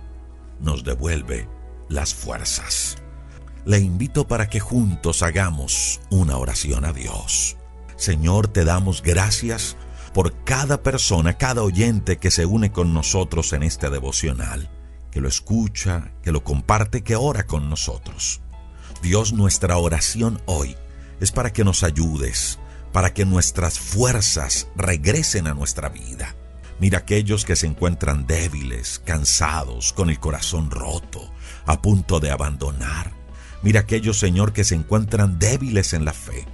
[0.62, 1.50] nos devuelve
[1.90, 2.96] las fuerzas
[3.66, 7.58] le invito para que juntos hagamos una oración a Dios.
[7.98, 9.76] Señor, te damos gracias
[10.14, 14.70] por cada persona, cada oyente que se une con nosotros en este devocional,
[15.12, 18.42] que lo escucha, que lo comparte, que ora con nosotros.
[19.02, 20.76] Dios, nuestra oración hoy
[21.20, 22.60] es para que nos ayudes,
[22.92, 26.36] para que nuestras fuerzas regresen a nuestra vida.
[26.80, 31.30] Mira aquellos que se encuentran débiles, cansados, con el corazón roto,
[31.66, 33.12] a punto de abandonar.
[33.62, 36.46] Mira aquellos, Señor, que se encuentran débiles en la fe.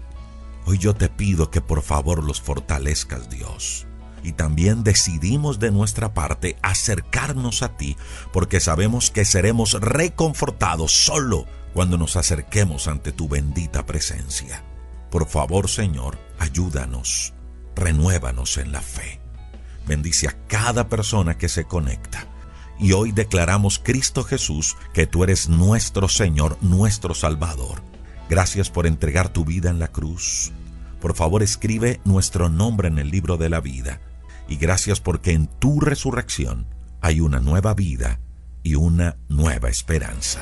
[0.66, 3.86] Hoy yo te pido que por favor los fortalezcas, Dios.
[4.26, 7.96] Y también decidimos de nuestra parte acercarnos a ti,
[8.34, 11.46] porque sabemos que seremos reconfortados solo
[11.76, 14.64] cuando nos acerquemos ante tu bendita presencia.
[15.12, 17.36] Por favor, Señor, ayúdanos,
[17.76, 19.22] renuévanos en la fe.
[19.86, 22.26] Bendice a cada persona que se conecta
[22.80, 27.84] y hoy declaramos, Cristo Jesús, que tú eres nuestro Señor, nuestro Salvador.
[28.28, 30.52] Gracias por entregar tu vida en la cruz.
[31.00, 34.02] Por favor, escribe nuestro nombre en el libro de la vida.
[34.48, 36.68] Y gracias porque en tu resurrección
[37.02, 38.20] hay una nueva vida
[38.64, 40.42] y una nueva esperanza.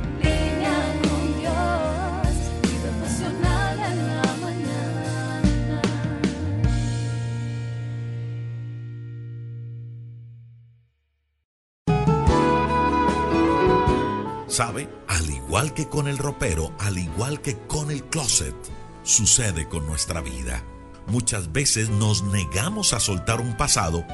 [14.51, 14.89] ¿Sabe?
[15.07, 18.53] Al igual que con el ropero, al igual que con el closet,
[19.01, 20.61] sucede con nuestra vida.
[21.07, 24.05] Muchas veces nos negamos a soltar un pasado,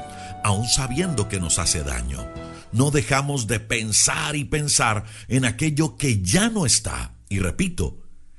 [0.44, 2.24] aun sabiendo que nos hace daño.
[2.70, 7.16] No dejamos de pensar y pensar en aquello que ya no está.
[7.28, 7.98] Y repito,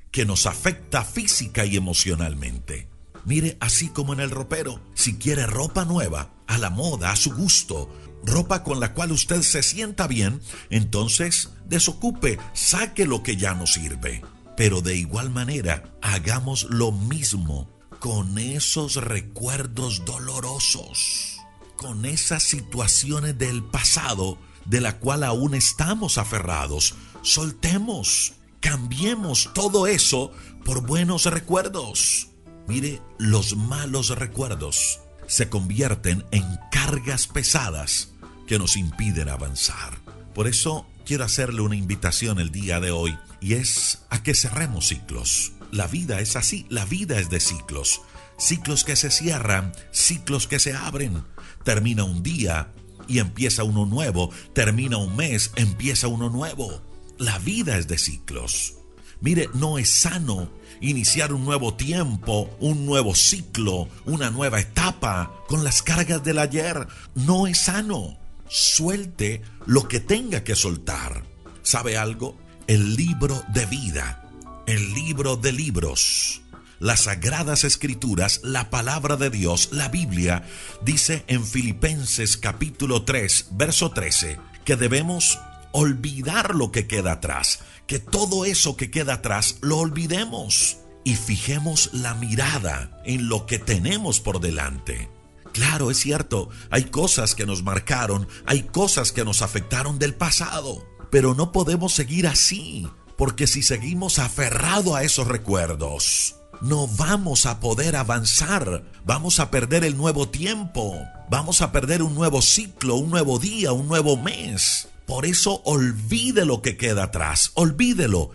[0.09, 2.87] que nos afecta física y emocionalmente.
[3.25, 7.33] Mire, así como en el ropero, si quiere ropa nueva, a la moda, a su
[7.35, 7.89] gusto,
[8.23, 13.67] ropa con la cual usted se sienta bien, entonces desocupe, saque lo que ya no
[13.67, 14.21] sirve.
[14.57, 21.37] Pero de igual manera, hagamos lo mismo con esos recuerdos dolorosos,
[21.77, 26.95] con esas situaciones del pasado de la cual aún estamos aferrados.
[27.21, 30.31] Soltemos, cambiemos todo eso
[30.65, 32.27] por buenos recuerdos.
[32.67, 34.99] Mire, los malos recuerdos
[35.29, 38.09] se convierten en cargas pesadas
[38.47, 39.99] que nos impiden avanzar.
[40.33, 44.87] Por eso quiero hacerle una invitación el día de hoy y es a que cerremos
[44.87, 45.53] ciclos.
[45.71, 48.01] La vida es así, la vida es de ciclos.
[48.37, 51.23] Ciclos que se cierran, ciclos que se abren.
[51.63, 52.73] Termina un día
[53.07, 54.31] y empieza uno nuevo.
[54.53, 56.81] Termina un mes, empieza uno nuevo.
[57.19, 58.75] La vida es de ciclos.
[59.21, 60.49] Mire, no es sano
[60.81, 66.87] iniciar un nuevo tiempo, un nuevo ciclo, una nueva etapa con las cargas del ayer.
[67.15, 68.17] No es sano.
[68.47, 71.23] Suelte lo que tenga que soltar.
[71.61, 72.37] ¿Sabe algo?
[72.67, 74.23] El libro de vida,
[74.65, 76.41] el libro de libros,
[76.79, 80.43] las sagradas escrituras, la palabra de Dios, la Biblia,
[80.81, 85.39] dice en Filipenses capítulo 3, verso 13, que debemos
[85.71, 87.59] olvidar lo que queda atrás,
[87.89, 93.57] que todo eso que queda atrás lo olvidemos y fijemos la mirada en lo que
[93.57, 95.09] tenemos por delante.
[95.53, 100.85] Claro, es cierto, hay cosas que nos marcaron, hay cosas que nos afectaron del pasado,
[101.09, 102.87] pero no podemos seguir así,
[103.17, 109.83] porque si seguimos aferrado a esos recuerdos, no vamos a poder avanzar, vamos a perder
[109.83, 110.95] el nuevo tiempo,
[111.27, 114.89] vamos a perder un nuevo ciclo, un nuevo día, un nuevo mes.
[115.09, 118.29] Por eso olvide lo que queda atrás, olvídelo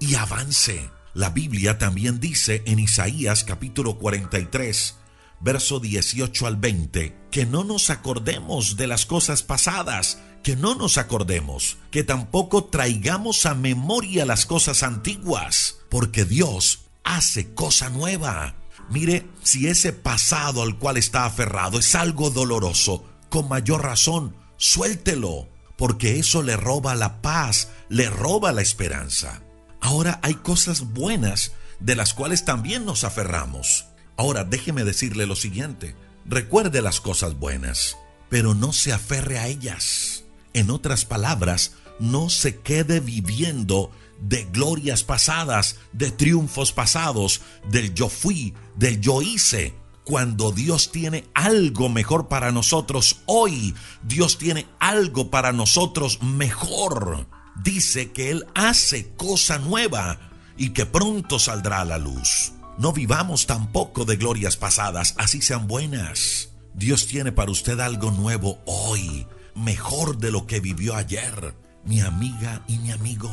[0.00, 0.90] y avance.
[1.14, 4.96] La Biblia también dice en Isaías capítulo 43,
[5.38, 10.98] verso 18 al 20, que no nos acordemos de las cosas pasadas, que no nos
[10.98, 18.56] acordemos, que tampoco traigamos a memoria las cosas antiguas, porque Dios hace cosa nueva.
[18.90, 25.46] Mire, si ese pasado al cual está aferrado es algo doloroso, con mayor razón, suéltelo,
[25.78, 29.40] porque eso le roba la paz, le roba la esperanza.
[29.80, 33.86] Ahora hay cosas buenas de las cuales también nos aferramos.
[34.18, 35.94] Ahora déjeme decirle lo siguiente,
[36.28, 37.96] Recuerde las cosas buenas,
[38.28, 40.24] pero no se aferre a ellas.
[40.52, 48.10] En otras palabras, no se quede viviendo de glorias pasadas, de triunfos pasados, del yo
[48.10, 49.74] fui, del yo hice.
[50.08, 57.28] Cuando Dios tiene algo mejor para nosotros hoy, Dios tiene algo para nosotros mejor.
[57.62, 60.18] Dice que Él hace cosa nueva
[60.56, 62.52] y que pronto saldrá a la luz.
[62.78, 66.54] No vivamos tampoco de glorias pasadas, así sean buenas.
[66.72, 71.54] Dios tiene para usted algo nuevo hoy, mejor de lo que vivió ayer,
[71.84, 73.30] mi amiga y mi amigo.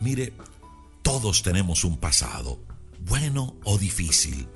[0.00, 0.32] Mire,
[1.02, 2.58] todos tenemos un pasado,
[2.98, 4.48] bueno o difícil.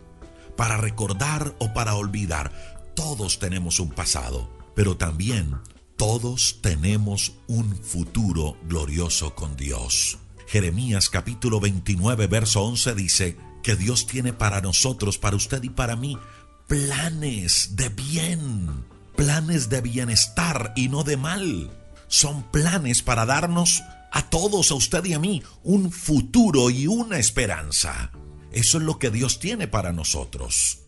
[0.56, 2.52] Para recordar o para olvidar,
[2.94, 5.56] todos tenemos un pasado, pero también
[5.96, 10.18] todos tenemos un futuro glorioso con Dios.
[10.48, 15.96] Jeremías capítulo 29, verso 11 dice que Dios tiene para nosotros, para usted y para
[15.96, 16.18] mí,
[16.66, 18.84] planes de bien,
[19.16, 21.70] planes de bienestar y no de mal.
[22.08, 27.18] Son planes para darnos a todos, a usted y a mí, un futuro y una
[27.18, 28.10] esperanza.
[28.52, 30.80] Eso es lo que Dios tiene para nosotros.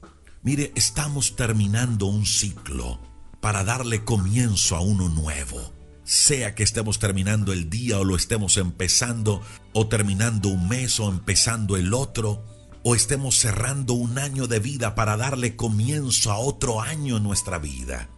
[0.42, 3.00] Mire, estamos terminando un ciclo
[3.40, 5.72] para darle comienzo a uno nuevo.
[6.04, 9.40] Sea que estemos terminando el día o lo estemos empezando,
[9.72, 12.44] o terminando un mes o empezando el otro,
[12.82, 17.58] o estemos cerrando un año de vida para darle comienzo a otro año en nuestra
[17.58, 18.10] vida.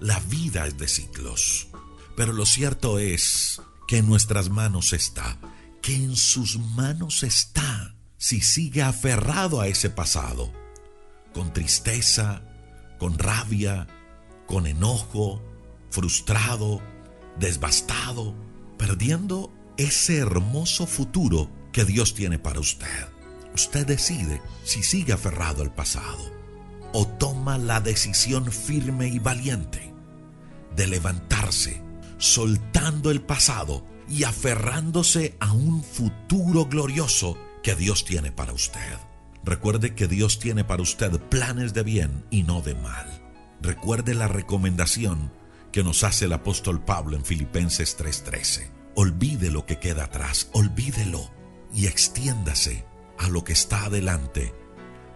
[0.00, 1.68] La vida es de ciclos.
[2.16, 5.38] Pero lo cierto es que en nuestras manos está,
[5.82, 7.93] que en sus manos está,
[8.24, 10.50] si sigue aferrado a ese pasado,
[11.34, 12.40] con tristeza,
[12.98, 13.86] con rabia,
[14.46, 15.42] con enojo,
[15.90, 16.80] frustrado,
[17.38, 18.34] desbastado,
[18.78, 23.10] perdiendo ese hermoso futuro que Dios tiene para usted.
[23.54, 26.32] Usted decide si sigue aferrado al pasado
[26.94, 29.92] o toma la decisión firme y valiente
[30.74, 31.82] de levantarse
[32.16, 38.98] soltando el pasado y aferrándose a un futuro glorioso que Dios tiene para usted.
[39.42, 43.06] Recuerde que Dios tiene para usted planes de bien y no de mal.
[43.60, 45.32] Recuerde la recomendación
[45.72, 48.70] que nos hace el apóstol Pablo en Filipenses 3:13.
[48.94, 51.30] Olvide lo que queda atrás, olvídelo
[51.74, 52.84] y extiéndase
[53.18, 54.54] a lo que está adelante,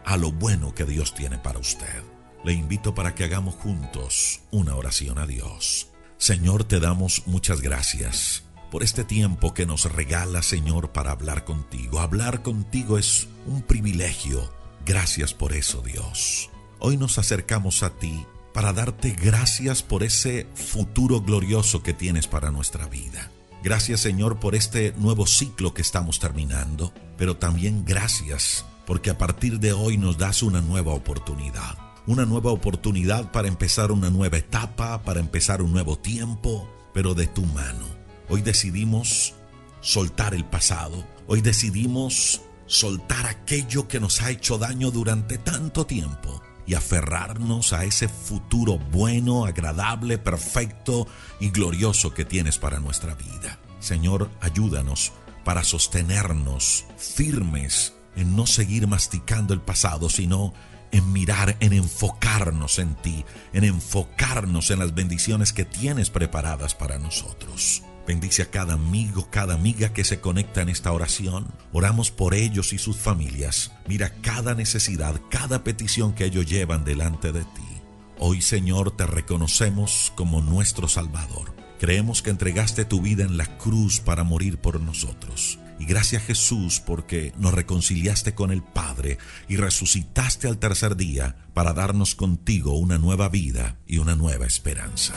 [0.07, 2.03] a lo bueno que Dios tiene para usted.
[2.45, 5.89] Le invito para que hagamos juntos una oración a Dios.
[6.17, 12.01] Señor, te damos muchas gracias por este tiempo que nos regala, Señor, para hablar contigo.
[12.01, 14.53] Hablar contigo es un privilegio.
[14.85, 16.51] Gracias por eso, Dios.
[16.79, 22.51] Hoy nos acercamos a ti para darte gracias por ese futuro glorioso que tienes para
[22.51, 23.31] nuestra vida.
[23.63, 29.61] Gracias, Señor, por este nuevo ciclo que estamos terminando, pero también gracias porque a partir
[29.61, 35.03] de hoy nos das una nueva oportunidad una nueva oportunidad para empezar una nueva etapa,
[35.03, 37.98] para empezar un nuevo tiempo, pero de tu mano.
[38.31, 39.35] Hoy decidimos
[39.81, 46.43] soltar el pasado, hoy decidimos soltar aquello que nos ha hecho daño durante tanto tiempo
[46.67, 51.07] y aferrarnos a ese futuro bueno, agradable, perfecto
[51.41, 53.59] y glorioso que tienes para nuestra vida.
[53.81, 55.13] Señor, ayúdanos
[55.45, 60.53] para sostenernos firmes en no seguir masticando el pasado, sino
[60.93, 63.25] en mirar, en enfocarnos en ti,
[63.55, 67.83] en enfocarnos en las bendiciones que tienes preparadas para nosotros.
[68.09, 71.47] Bendice a cada amigo, cada amiga que se conecta en esta oración.
[71.75, 73.71] Oramos por ellos y sus familias.
[73.87, 77.83] Mira cada necesidad, cada petición que ellos llevan delante de ti.
[78.19, 81.55] Hoy, Señor, te reconocemos como nuestro Salvador.
[81.79, 85.59] Creemos que entregaste tu vida en la cruz para morir por nosotros.
[85.79, 89.19] Y gracias Jesús porque nos reconciliaste con el Padre
[89.49, 95.15] y resucitaste al tercer día para darnos contigo una nueva vida y una nueva esperanza.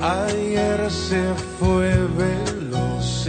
[0.00, 3.28] Ayer se fue veloz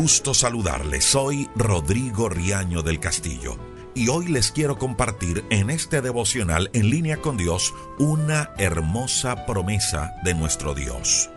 [0.00, 1.04] Gusto saludarles.
[1.04, 3.58] Soy Rodrigo Riaño del Castillo.
[3.94, 10.14] Y hoy les quiero compartir en este devocional en línea con Dios una hermosa promesa
[10.24, 11.28] de nuestro Dios.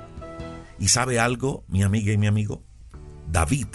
[0.80, 2.64] ¿Y sabe algo, mi amiga y mi amigo?
[3.30, 3.68] David,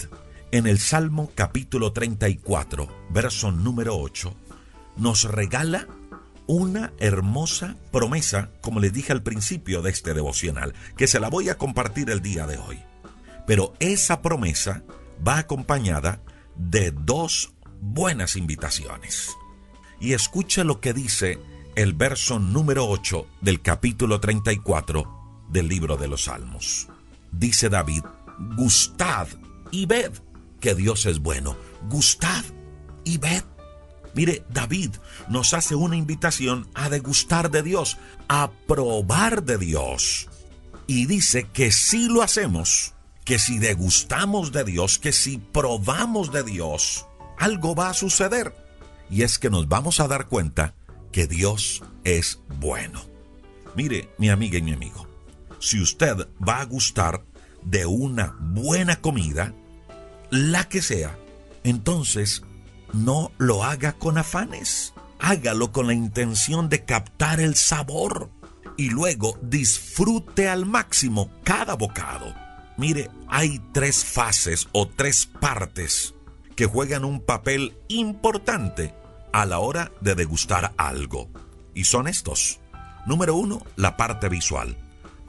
[0.51, 4.33] en el Salmo capítulo 34, verso número 8,
[4.97, 5.87] nos regala
[6.47, 11.49] una hermosa promesa, como les dije al principio de este devocional, que se la voy
[11.49, 12.88] a compartir el día de hoy.
[13.49, 14.83] Pero esa promesa
[15.27, 16.21] va acompañada
[16.55, 19.35] de dos buenas invitaciones.
[19.99, 21.39] Y escucha lo que dice
[21.75, 26.89] el verso número 8 del capítulo 34 del libro de los Salmos.
[27.31, 28.03] Dice David,
[28.55, 29.27] gustad
[29.71, 30.11] y ved
[30.59, 31.57] que Dios es bueno.
[31.89, 32.45] Gustad
[33.03, 33.45] y ved.
[34.13, 34.91] Mire, David
[35.27, 37.97] nos hace una invitación a degustar de Dios,
[38.27, 40.29] a probar de Dios.
[40.85, 42.93] Y dice que si lo hacemos,
[43.29, 47.05] que si degustamos de Dios, que si probamos de Dios,
[47.37, 48.55] algo va a suceder.
[49.07, 50.73] Y es que nos vamos a dar cuenta
[51.11, 53.03] que Dios es bueno.
[53.75, 55.07] Mire, mi amiga y mi amigo,
[55.59, 57.23] si usted va a gustar
[57.61, 59.53] de una buena comida,
[60.31, 61.15] la que sea,
[61.63, 62.41] entonces
[62.93, 64.95] no lo haga con afanes.
[65.19, 68.31] Hágalo con la intención de captar el sabor
[68.75, 72.48] y luego disfrute al máximo cada bocado.
[72.79, 76.15] Mire, hay tres fases o tres partes
[76.55, 78.95] que juegan un papel importante
[79.33, 81.27] a la hora de degustar algo.
[81.73, 82.61] Y son estos.
[83.05, 84.77] Número uno, la parte visual.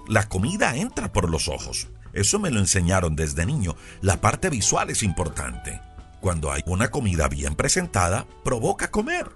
[0.07, 1.89] La comida entra por los ojos.
[2.13, 3.75] Eso me lo enseñaron desde niño.
[4.01, 5.81] La parte visual es importante.
[6.21, 9.29] Cuando hay una comida bien presentada, provoca comer.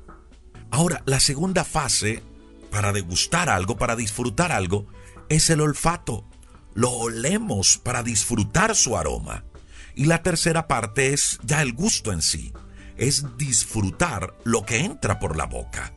[0.71, 2.23] Ahora, la segunda fase
[2.71, 4.87] para degustar algo, para disfrutar algo,
[5.29, 6.25] es el olfato
[6.75, 9.45] lo olemos para disfrutar su aroma.
[9.95, 12.53] Y la tercera parte es ya el gusto en sí,
[12.97, 15.95] es disfrutar lo que entra por la boca.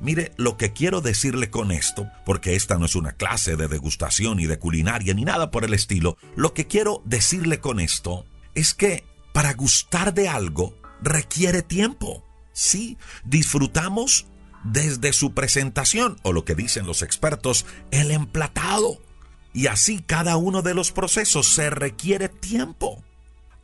[0.00, 4.36] Mire, lo que quiero decirle con esto, porque esta no es una clase de degustación
[4.36, 8.74] ni de culinaria ni nada por el estilo, lo que quiero decirle con esto es
[8.74, 12.24] que para gustar de algo requiere tiempo.
[12.52, 14.26] Sí, disfrutamos
[14.64, 19.00] desde su presentación, o lo que dicen los expertos, el emplatado.
[19.56, 23.02] Y así cada uno de los procesos se requiere tiempo.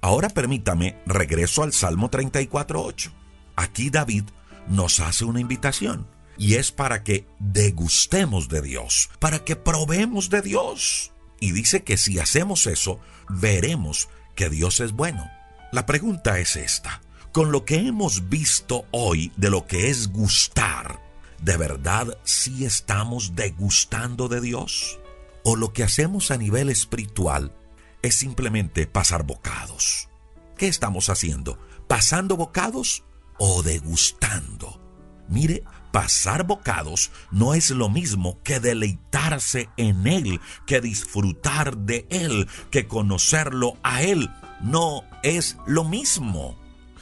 [0.00, 3.12] Ahora permítame, regreso al Salmo 34.8.
[3.56, 4.24] Aquí David
[4.68, 10.40] nos hace una invitación y es para que degustemos de Dios, para que probemos de
[10.40, 11.12] Dios.
[11.40, 15.30] Y dice que si hacemos eso, veremos que Dios es bueno.
[15.72, 17.02] La pregunta es esta.
[17.32, 21.02] Con lo que hemos visto hoy de lo que es gustar,
[21.42, 24.98] ¿de verdad sí estamos degustando de Dios?
[25.44, 27.54] O lo que hacemos a nivel espiritual
[28.02, 30.08] es simplemente pasar bocados.
[30.56, 31.58] ¿Qué estamos haciendo?
[31.88, 33.04] ¿Pasando bocados
[33.38, 34.80] o degustando?
[35.28, 42.48] Mire, pasar bocados no es lo mismo que deleitarse en Él, que disfrutar de Él,
[42.70, 44.30] que conocerlo a Él.
[44.60, 46.58] No es lo mismo.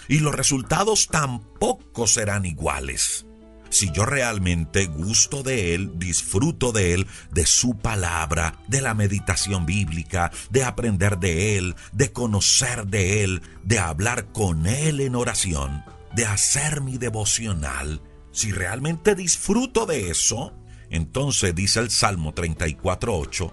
[0.08, 3.26] Y los resultados tampoco serán iguales
[3.70, 9.64] si yo realmente gusto de Él, disfruto de Él, de su palabra, de la meditación
[9.64, 15.84] bíblica, de aprender de Él, de conocer de Él, de hablar con Él en oración,
[16.14, 18.02] de hacer mi devocional,
[18.32, 20.52] si realmente disfruto de eso,
[20.90, 23.52] entonces dice el Salmo 34.8,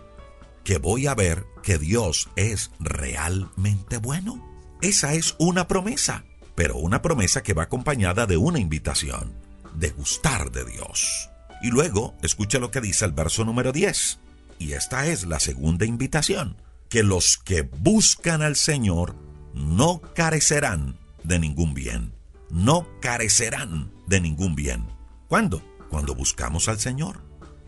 [0.64, 4.44] que voy a ver que Dios es realmente bueno.
[4.82, 9.47] Esa es una promesa, pero una promesa que va acompañada de una invitación
[9.78, 11.30] de gustar de Dios.
[11.62, 14.20] Y luego, escucha lo que dice el verso número 10.
[14.60, 16.58] y esta es la segunda invitación,
[16.90, 19.16] que los que buscan al Señor
[19.54, 22.14] no carecerán de ningún bien.
[22.50, 24.88] No carecerán de ningún bien.
[25.28, 25.62] ¿Cuándo?
[25.90, 27.22] Cuando buscamos al Señor.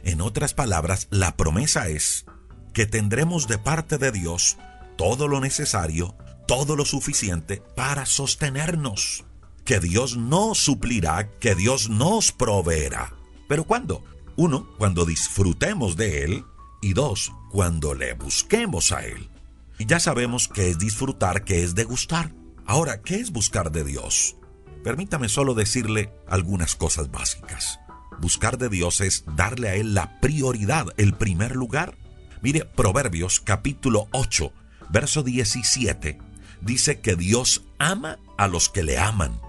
[0.04, 2.26] En otras palabras, la promesa es
[2.74, 4.58] que tendremos de parte de Dios
[4.98, 6.16] todo lo necesario,
[6.48, 9.26] todo lo suficiente para sostenernos.
[9.70, 13.14] Que Dios nos suplirá, que Dios nos proveerá.
[13.48, 14.04] ¿Pero cuándo?
[14.36, 16.44] Uno, cuando disfrutemos de Él
[16.82, 19.30] y dos, cuando le busquemos a Él.
[19.78, 22.34] Y ya sabemos qué es disfrutar, qué es degustar.
[22.66, 24.38] Ahora, ¿qué es buscar de Dios?
[24.84, 27.80] Permítame solo decirle algunas cosas básicas.
[28.20, 31.96] Buscar de Dios es darle a Él la prioridad, el primer lugar.
[32.42, 34.52] Mire, Proverbios capítulo 8,
[34.90, 36.18] verso 17,
[36.60, 39.40] dice que Dios ama a los que le aman,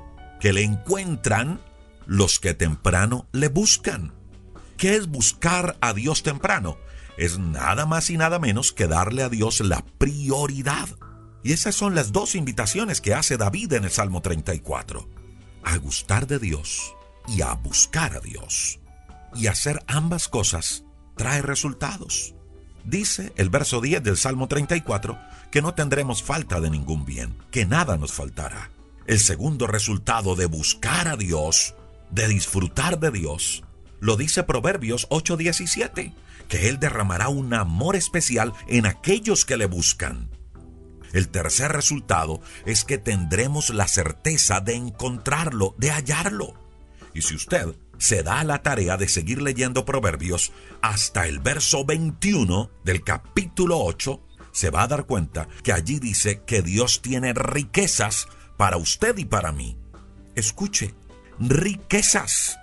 [0.41, 1.61] que le encuentran
[2.07, 4.13] los que temprano le buscan.
[4.77, 6.79] ¿Qué es buscar a Dios temprano?
[7.19, 10.89] Es nada más y nada menos que darle a Dios la prioridad.
[11.45, 15.09] Y esas son las dos invitaciones que hace David en el Salmo 34.
[15.63, 16.95] A gustar de Dios
[17.29, 18.81] y a buscar a Dios.
[19.35, 20.85] Y hacer ambas cosas
[21.17, 22.35] trae resultados.
[22.85, 25.19] Dice el verso 10 del Salmo 34
[25.51, 28.71] que no tendremos falta de ningún bien, que nada nos faltará.
[29.07, 31.75] El segundo resultado de buscar a Dios,
[32.11, 33.65] de disfrutar de Dios,
[34.01, 36.15] lo dice Proverbios 8:17,
[36.49, 40.31] que Él derramará un amor especial en aquellos que le buscan.
[41.13, 46.55] El tercer resultado es que tendremos la certeza de encontrarlo, de hallarlo.
[47.15, 52.71] Y si usted se da la tarea de seguir leyendo Proverbios hasta el verso 21
[52.85, 54.21] del capítulo 8,
[54.53, 58.29] se va a dar cuenta que allí dice que Dios tiene riquezas
[58.61, 59.79] para usted y para mí.
[60.35, 60.95] Escuche,
[61.39, 62.59] riquezas.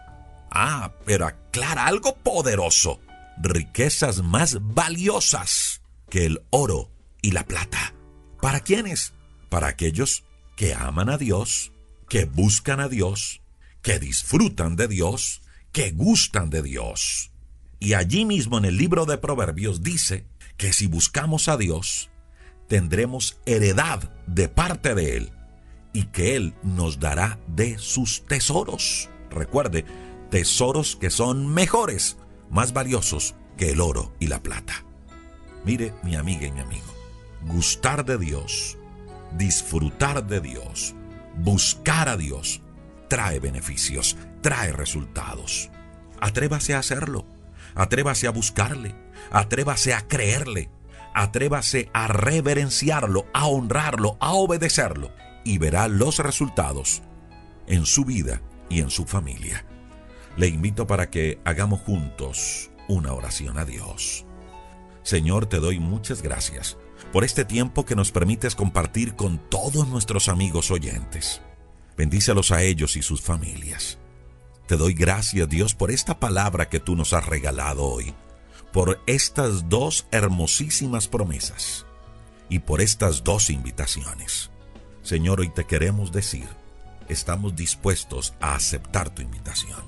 [0.52, 3.00] Ah, pero aclara algo poderoso.
[3.42, 6.92] Riquezas más valiosas que el oro
[7.24, 7.96] y la plata.
[8.40, 9.14] ¿Para quiénes?
[9.50, 10.24] Para aquellos
[10.56, 11.72] que aman a Dios,
[12.08, 13.42] que buscan a Dios,
[13.82, 15.42] que disfrutan de Dios,
[15.72, 17.32] que gustan de Dios.
[17.80, 20.28] Y allí mismo en el libro de Proverbios dice
[20.58, 22.12] que si buscamos a Dios,
[22.68, 25.32] tendremos heredad de parte de Él
[25.98, 29.10] y que Él nos dará de sus tesoros.
[29.32, 29.84] Recuerde,
[30.30, 32.18] tesoros que son mejores,
[32.52, 34.86] más valiosos que el oro y la plata.
[35.66, 36.86] Mire, mi amiga y mi amigo,
[37.48, 38.78] gustar de Dios,
[39.40, 40.94] disfrutar de Dios,
[41.36, 42.62] buscar a Dios,
[43.08, 45.72] trae beneficios, trae resultados.
[46.20, 47.26] Atrévase a hacerlo,
[47.74, 48.94] atrévase a buscarle,
[49.32, 50.70] atrévase a creerle,
[51.16, 55.12] atrévase a reverenciarlo, a honrarlo, a obedecerlo
[55.48, 57.02] y verá los resultados
[57.68, 59.66] en su vida y en su familia.
[60.36, 64.26] Le invito para que hagamos juntos una oración a Dios.
[65.04, 66.76] Señor, te doy muchas gracias
[67.14, 71.42] por este tiempo que nos permites compartir con todos nuestros amigos oyentes.
[71.96, 74.00] Bendícelos a ellos y sus familias.
[74.68, 78.14] Te doy gracias, Dios, por esta palabra que tú nos has regalado hoy,
[78.74, 81.86] por estas dos hermosísimas promesas
[82.50, 84.52] y por estas dos invitaciones.
[85.08, 86.50] Señor, hoy te queremos decir,
[87.08, 89.80] estamos dispuestos a aceptar tu invitación.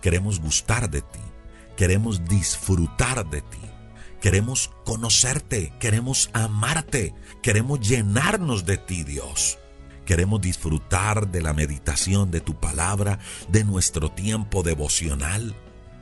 [0.00, 1.18] Queremos gustar de ti,
[1.76, 3.58] queremos disfrutar de ti,
[4.20, 9.58] queremos conocerte, queremos amarte, queremos llenarnos de ti, Dios.
[10.06, 13.18] Queremos disfrutar de la meditación de tu palabra,
[13.48, 15.56] de nuestro tiempo devocional.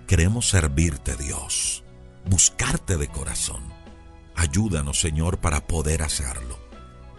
[0.07, 1.85] Queremos servirte, Dios,
[2.27, 3.63] buscarte de corazón.
[4.35, 6.68] Ayúdanos, Señor, para poder hacerlo.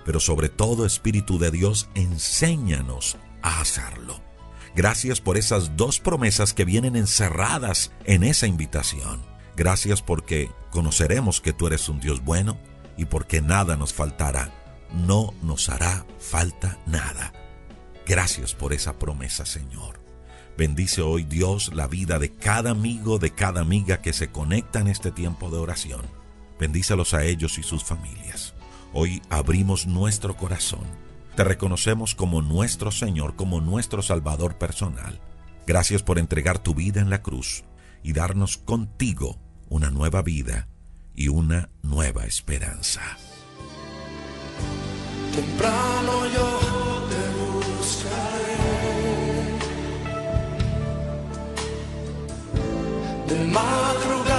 [0.06, 4.22] Pero sobre todo, Espíritu de Dios, enséñanos a hacerlo.
[4.76, 9.22] Gracias por esas dos promesas que vienen encerradas en esa invitación.
[9.56, 12.58] Gracias porque conoceremos que tú eres un Dios bueno
[12.98, 14.54] y porque nada nos faltará.
[14.94, 17.34] No nos hará falta nada.
[18.06, 20.00] Gracias por esa promesa, Señor.
[20.58, 24.88] Bendice hoy Dios la vida de cada amigo, de cada amiga que se conecta en
[24.88, 26.02] este tiempo de oración.
[26.60, 28.56] Bendícelos a ellos y sus familias.
[28.92, 30.82] Hoy abrimos nuestro corazón.
[31.36, 35.20] Te reconocemos como nuestro Señor, como nuestro Salvador personal.
[35.68, 37.64] Gracias por entregar tu vida en la cruz
[38.02, 39.38] y darnos contigo
[39.70, 40.68] una nueva vida
[41.14, 43.02] y una nueva esperanza.
[45.36, 46.60] Temprano yo
[47.10, 48.58] te buscaré.
[53.28, 54.39] De madrugada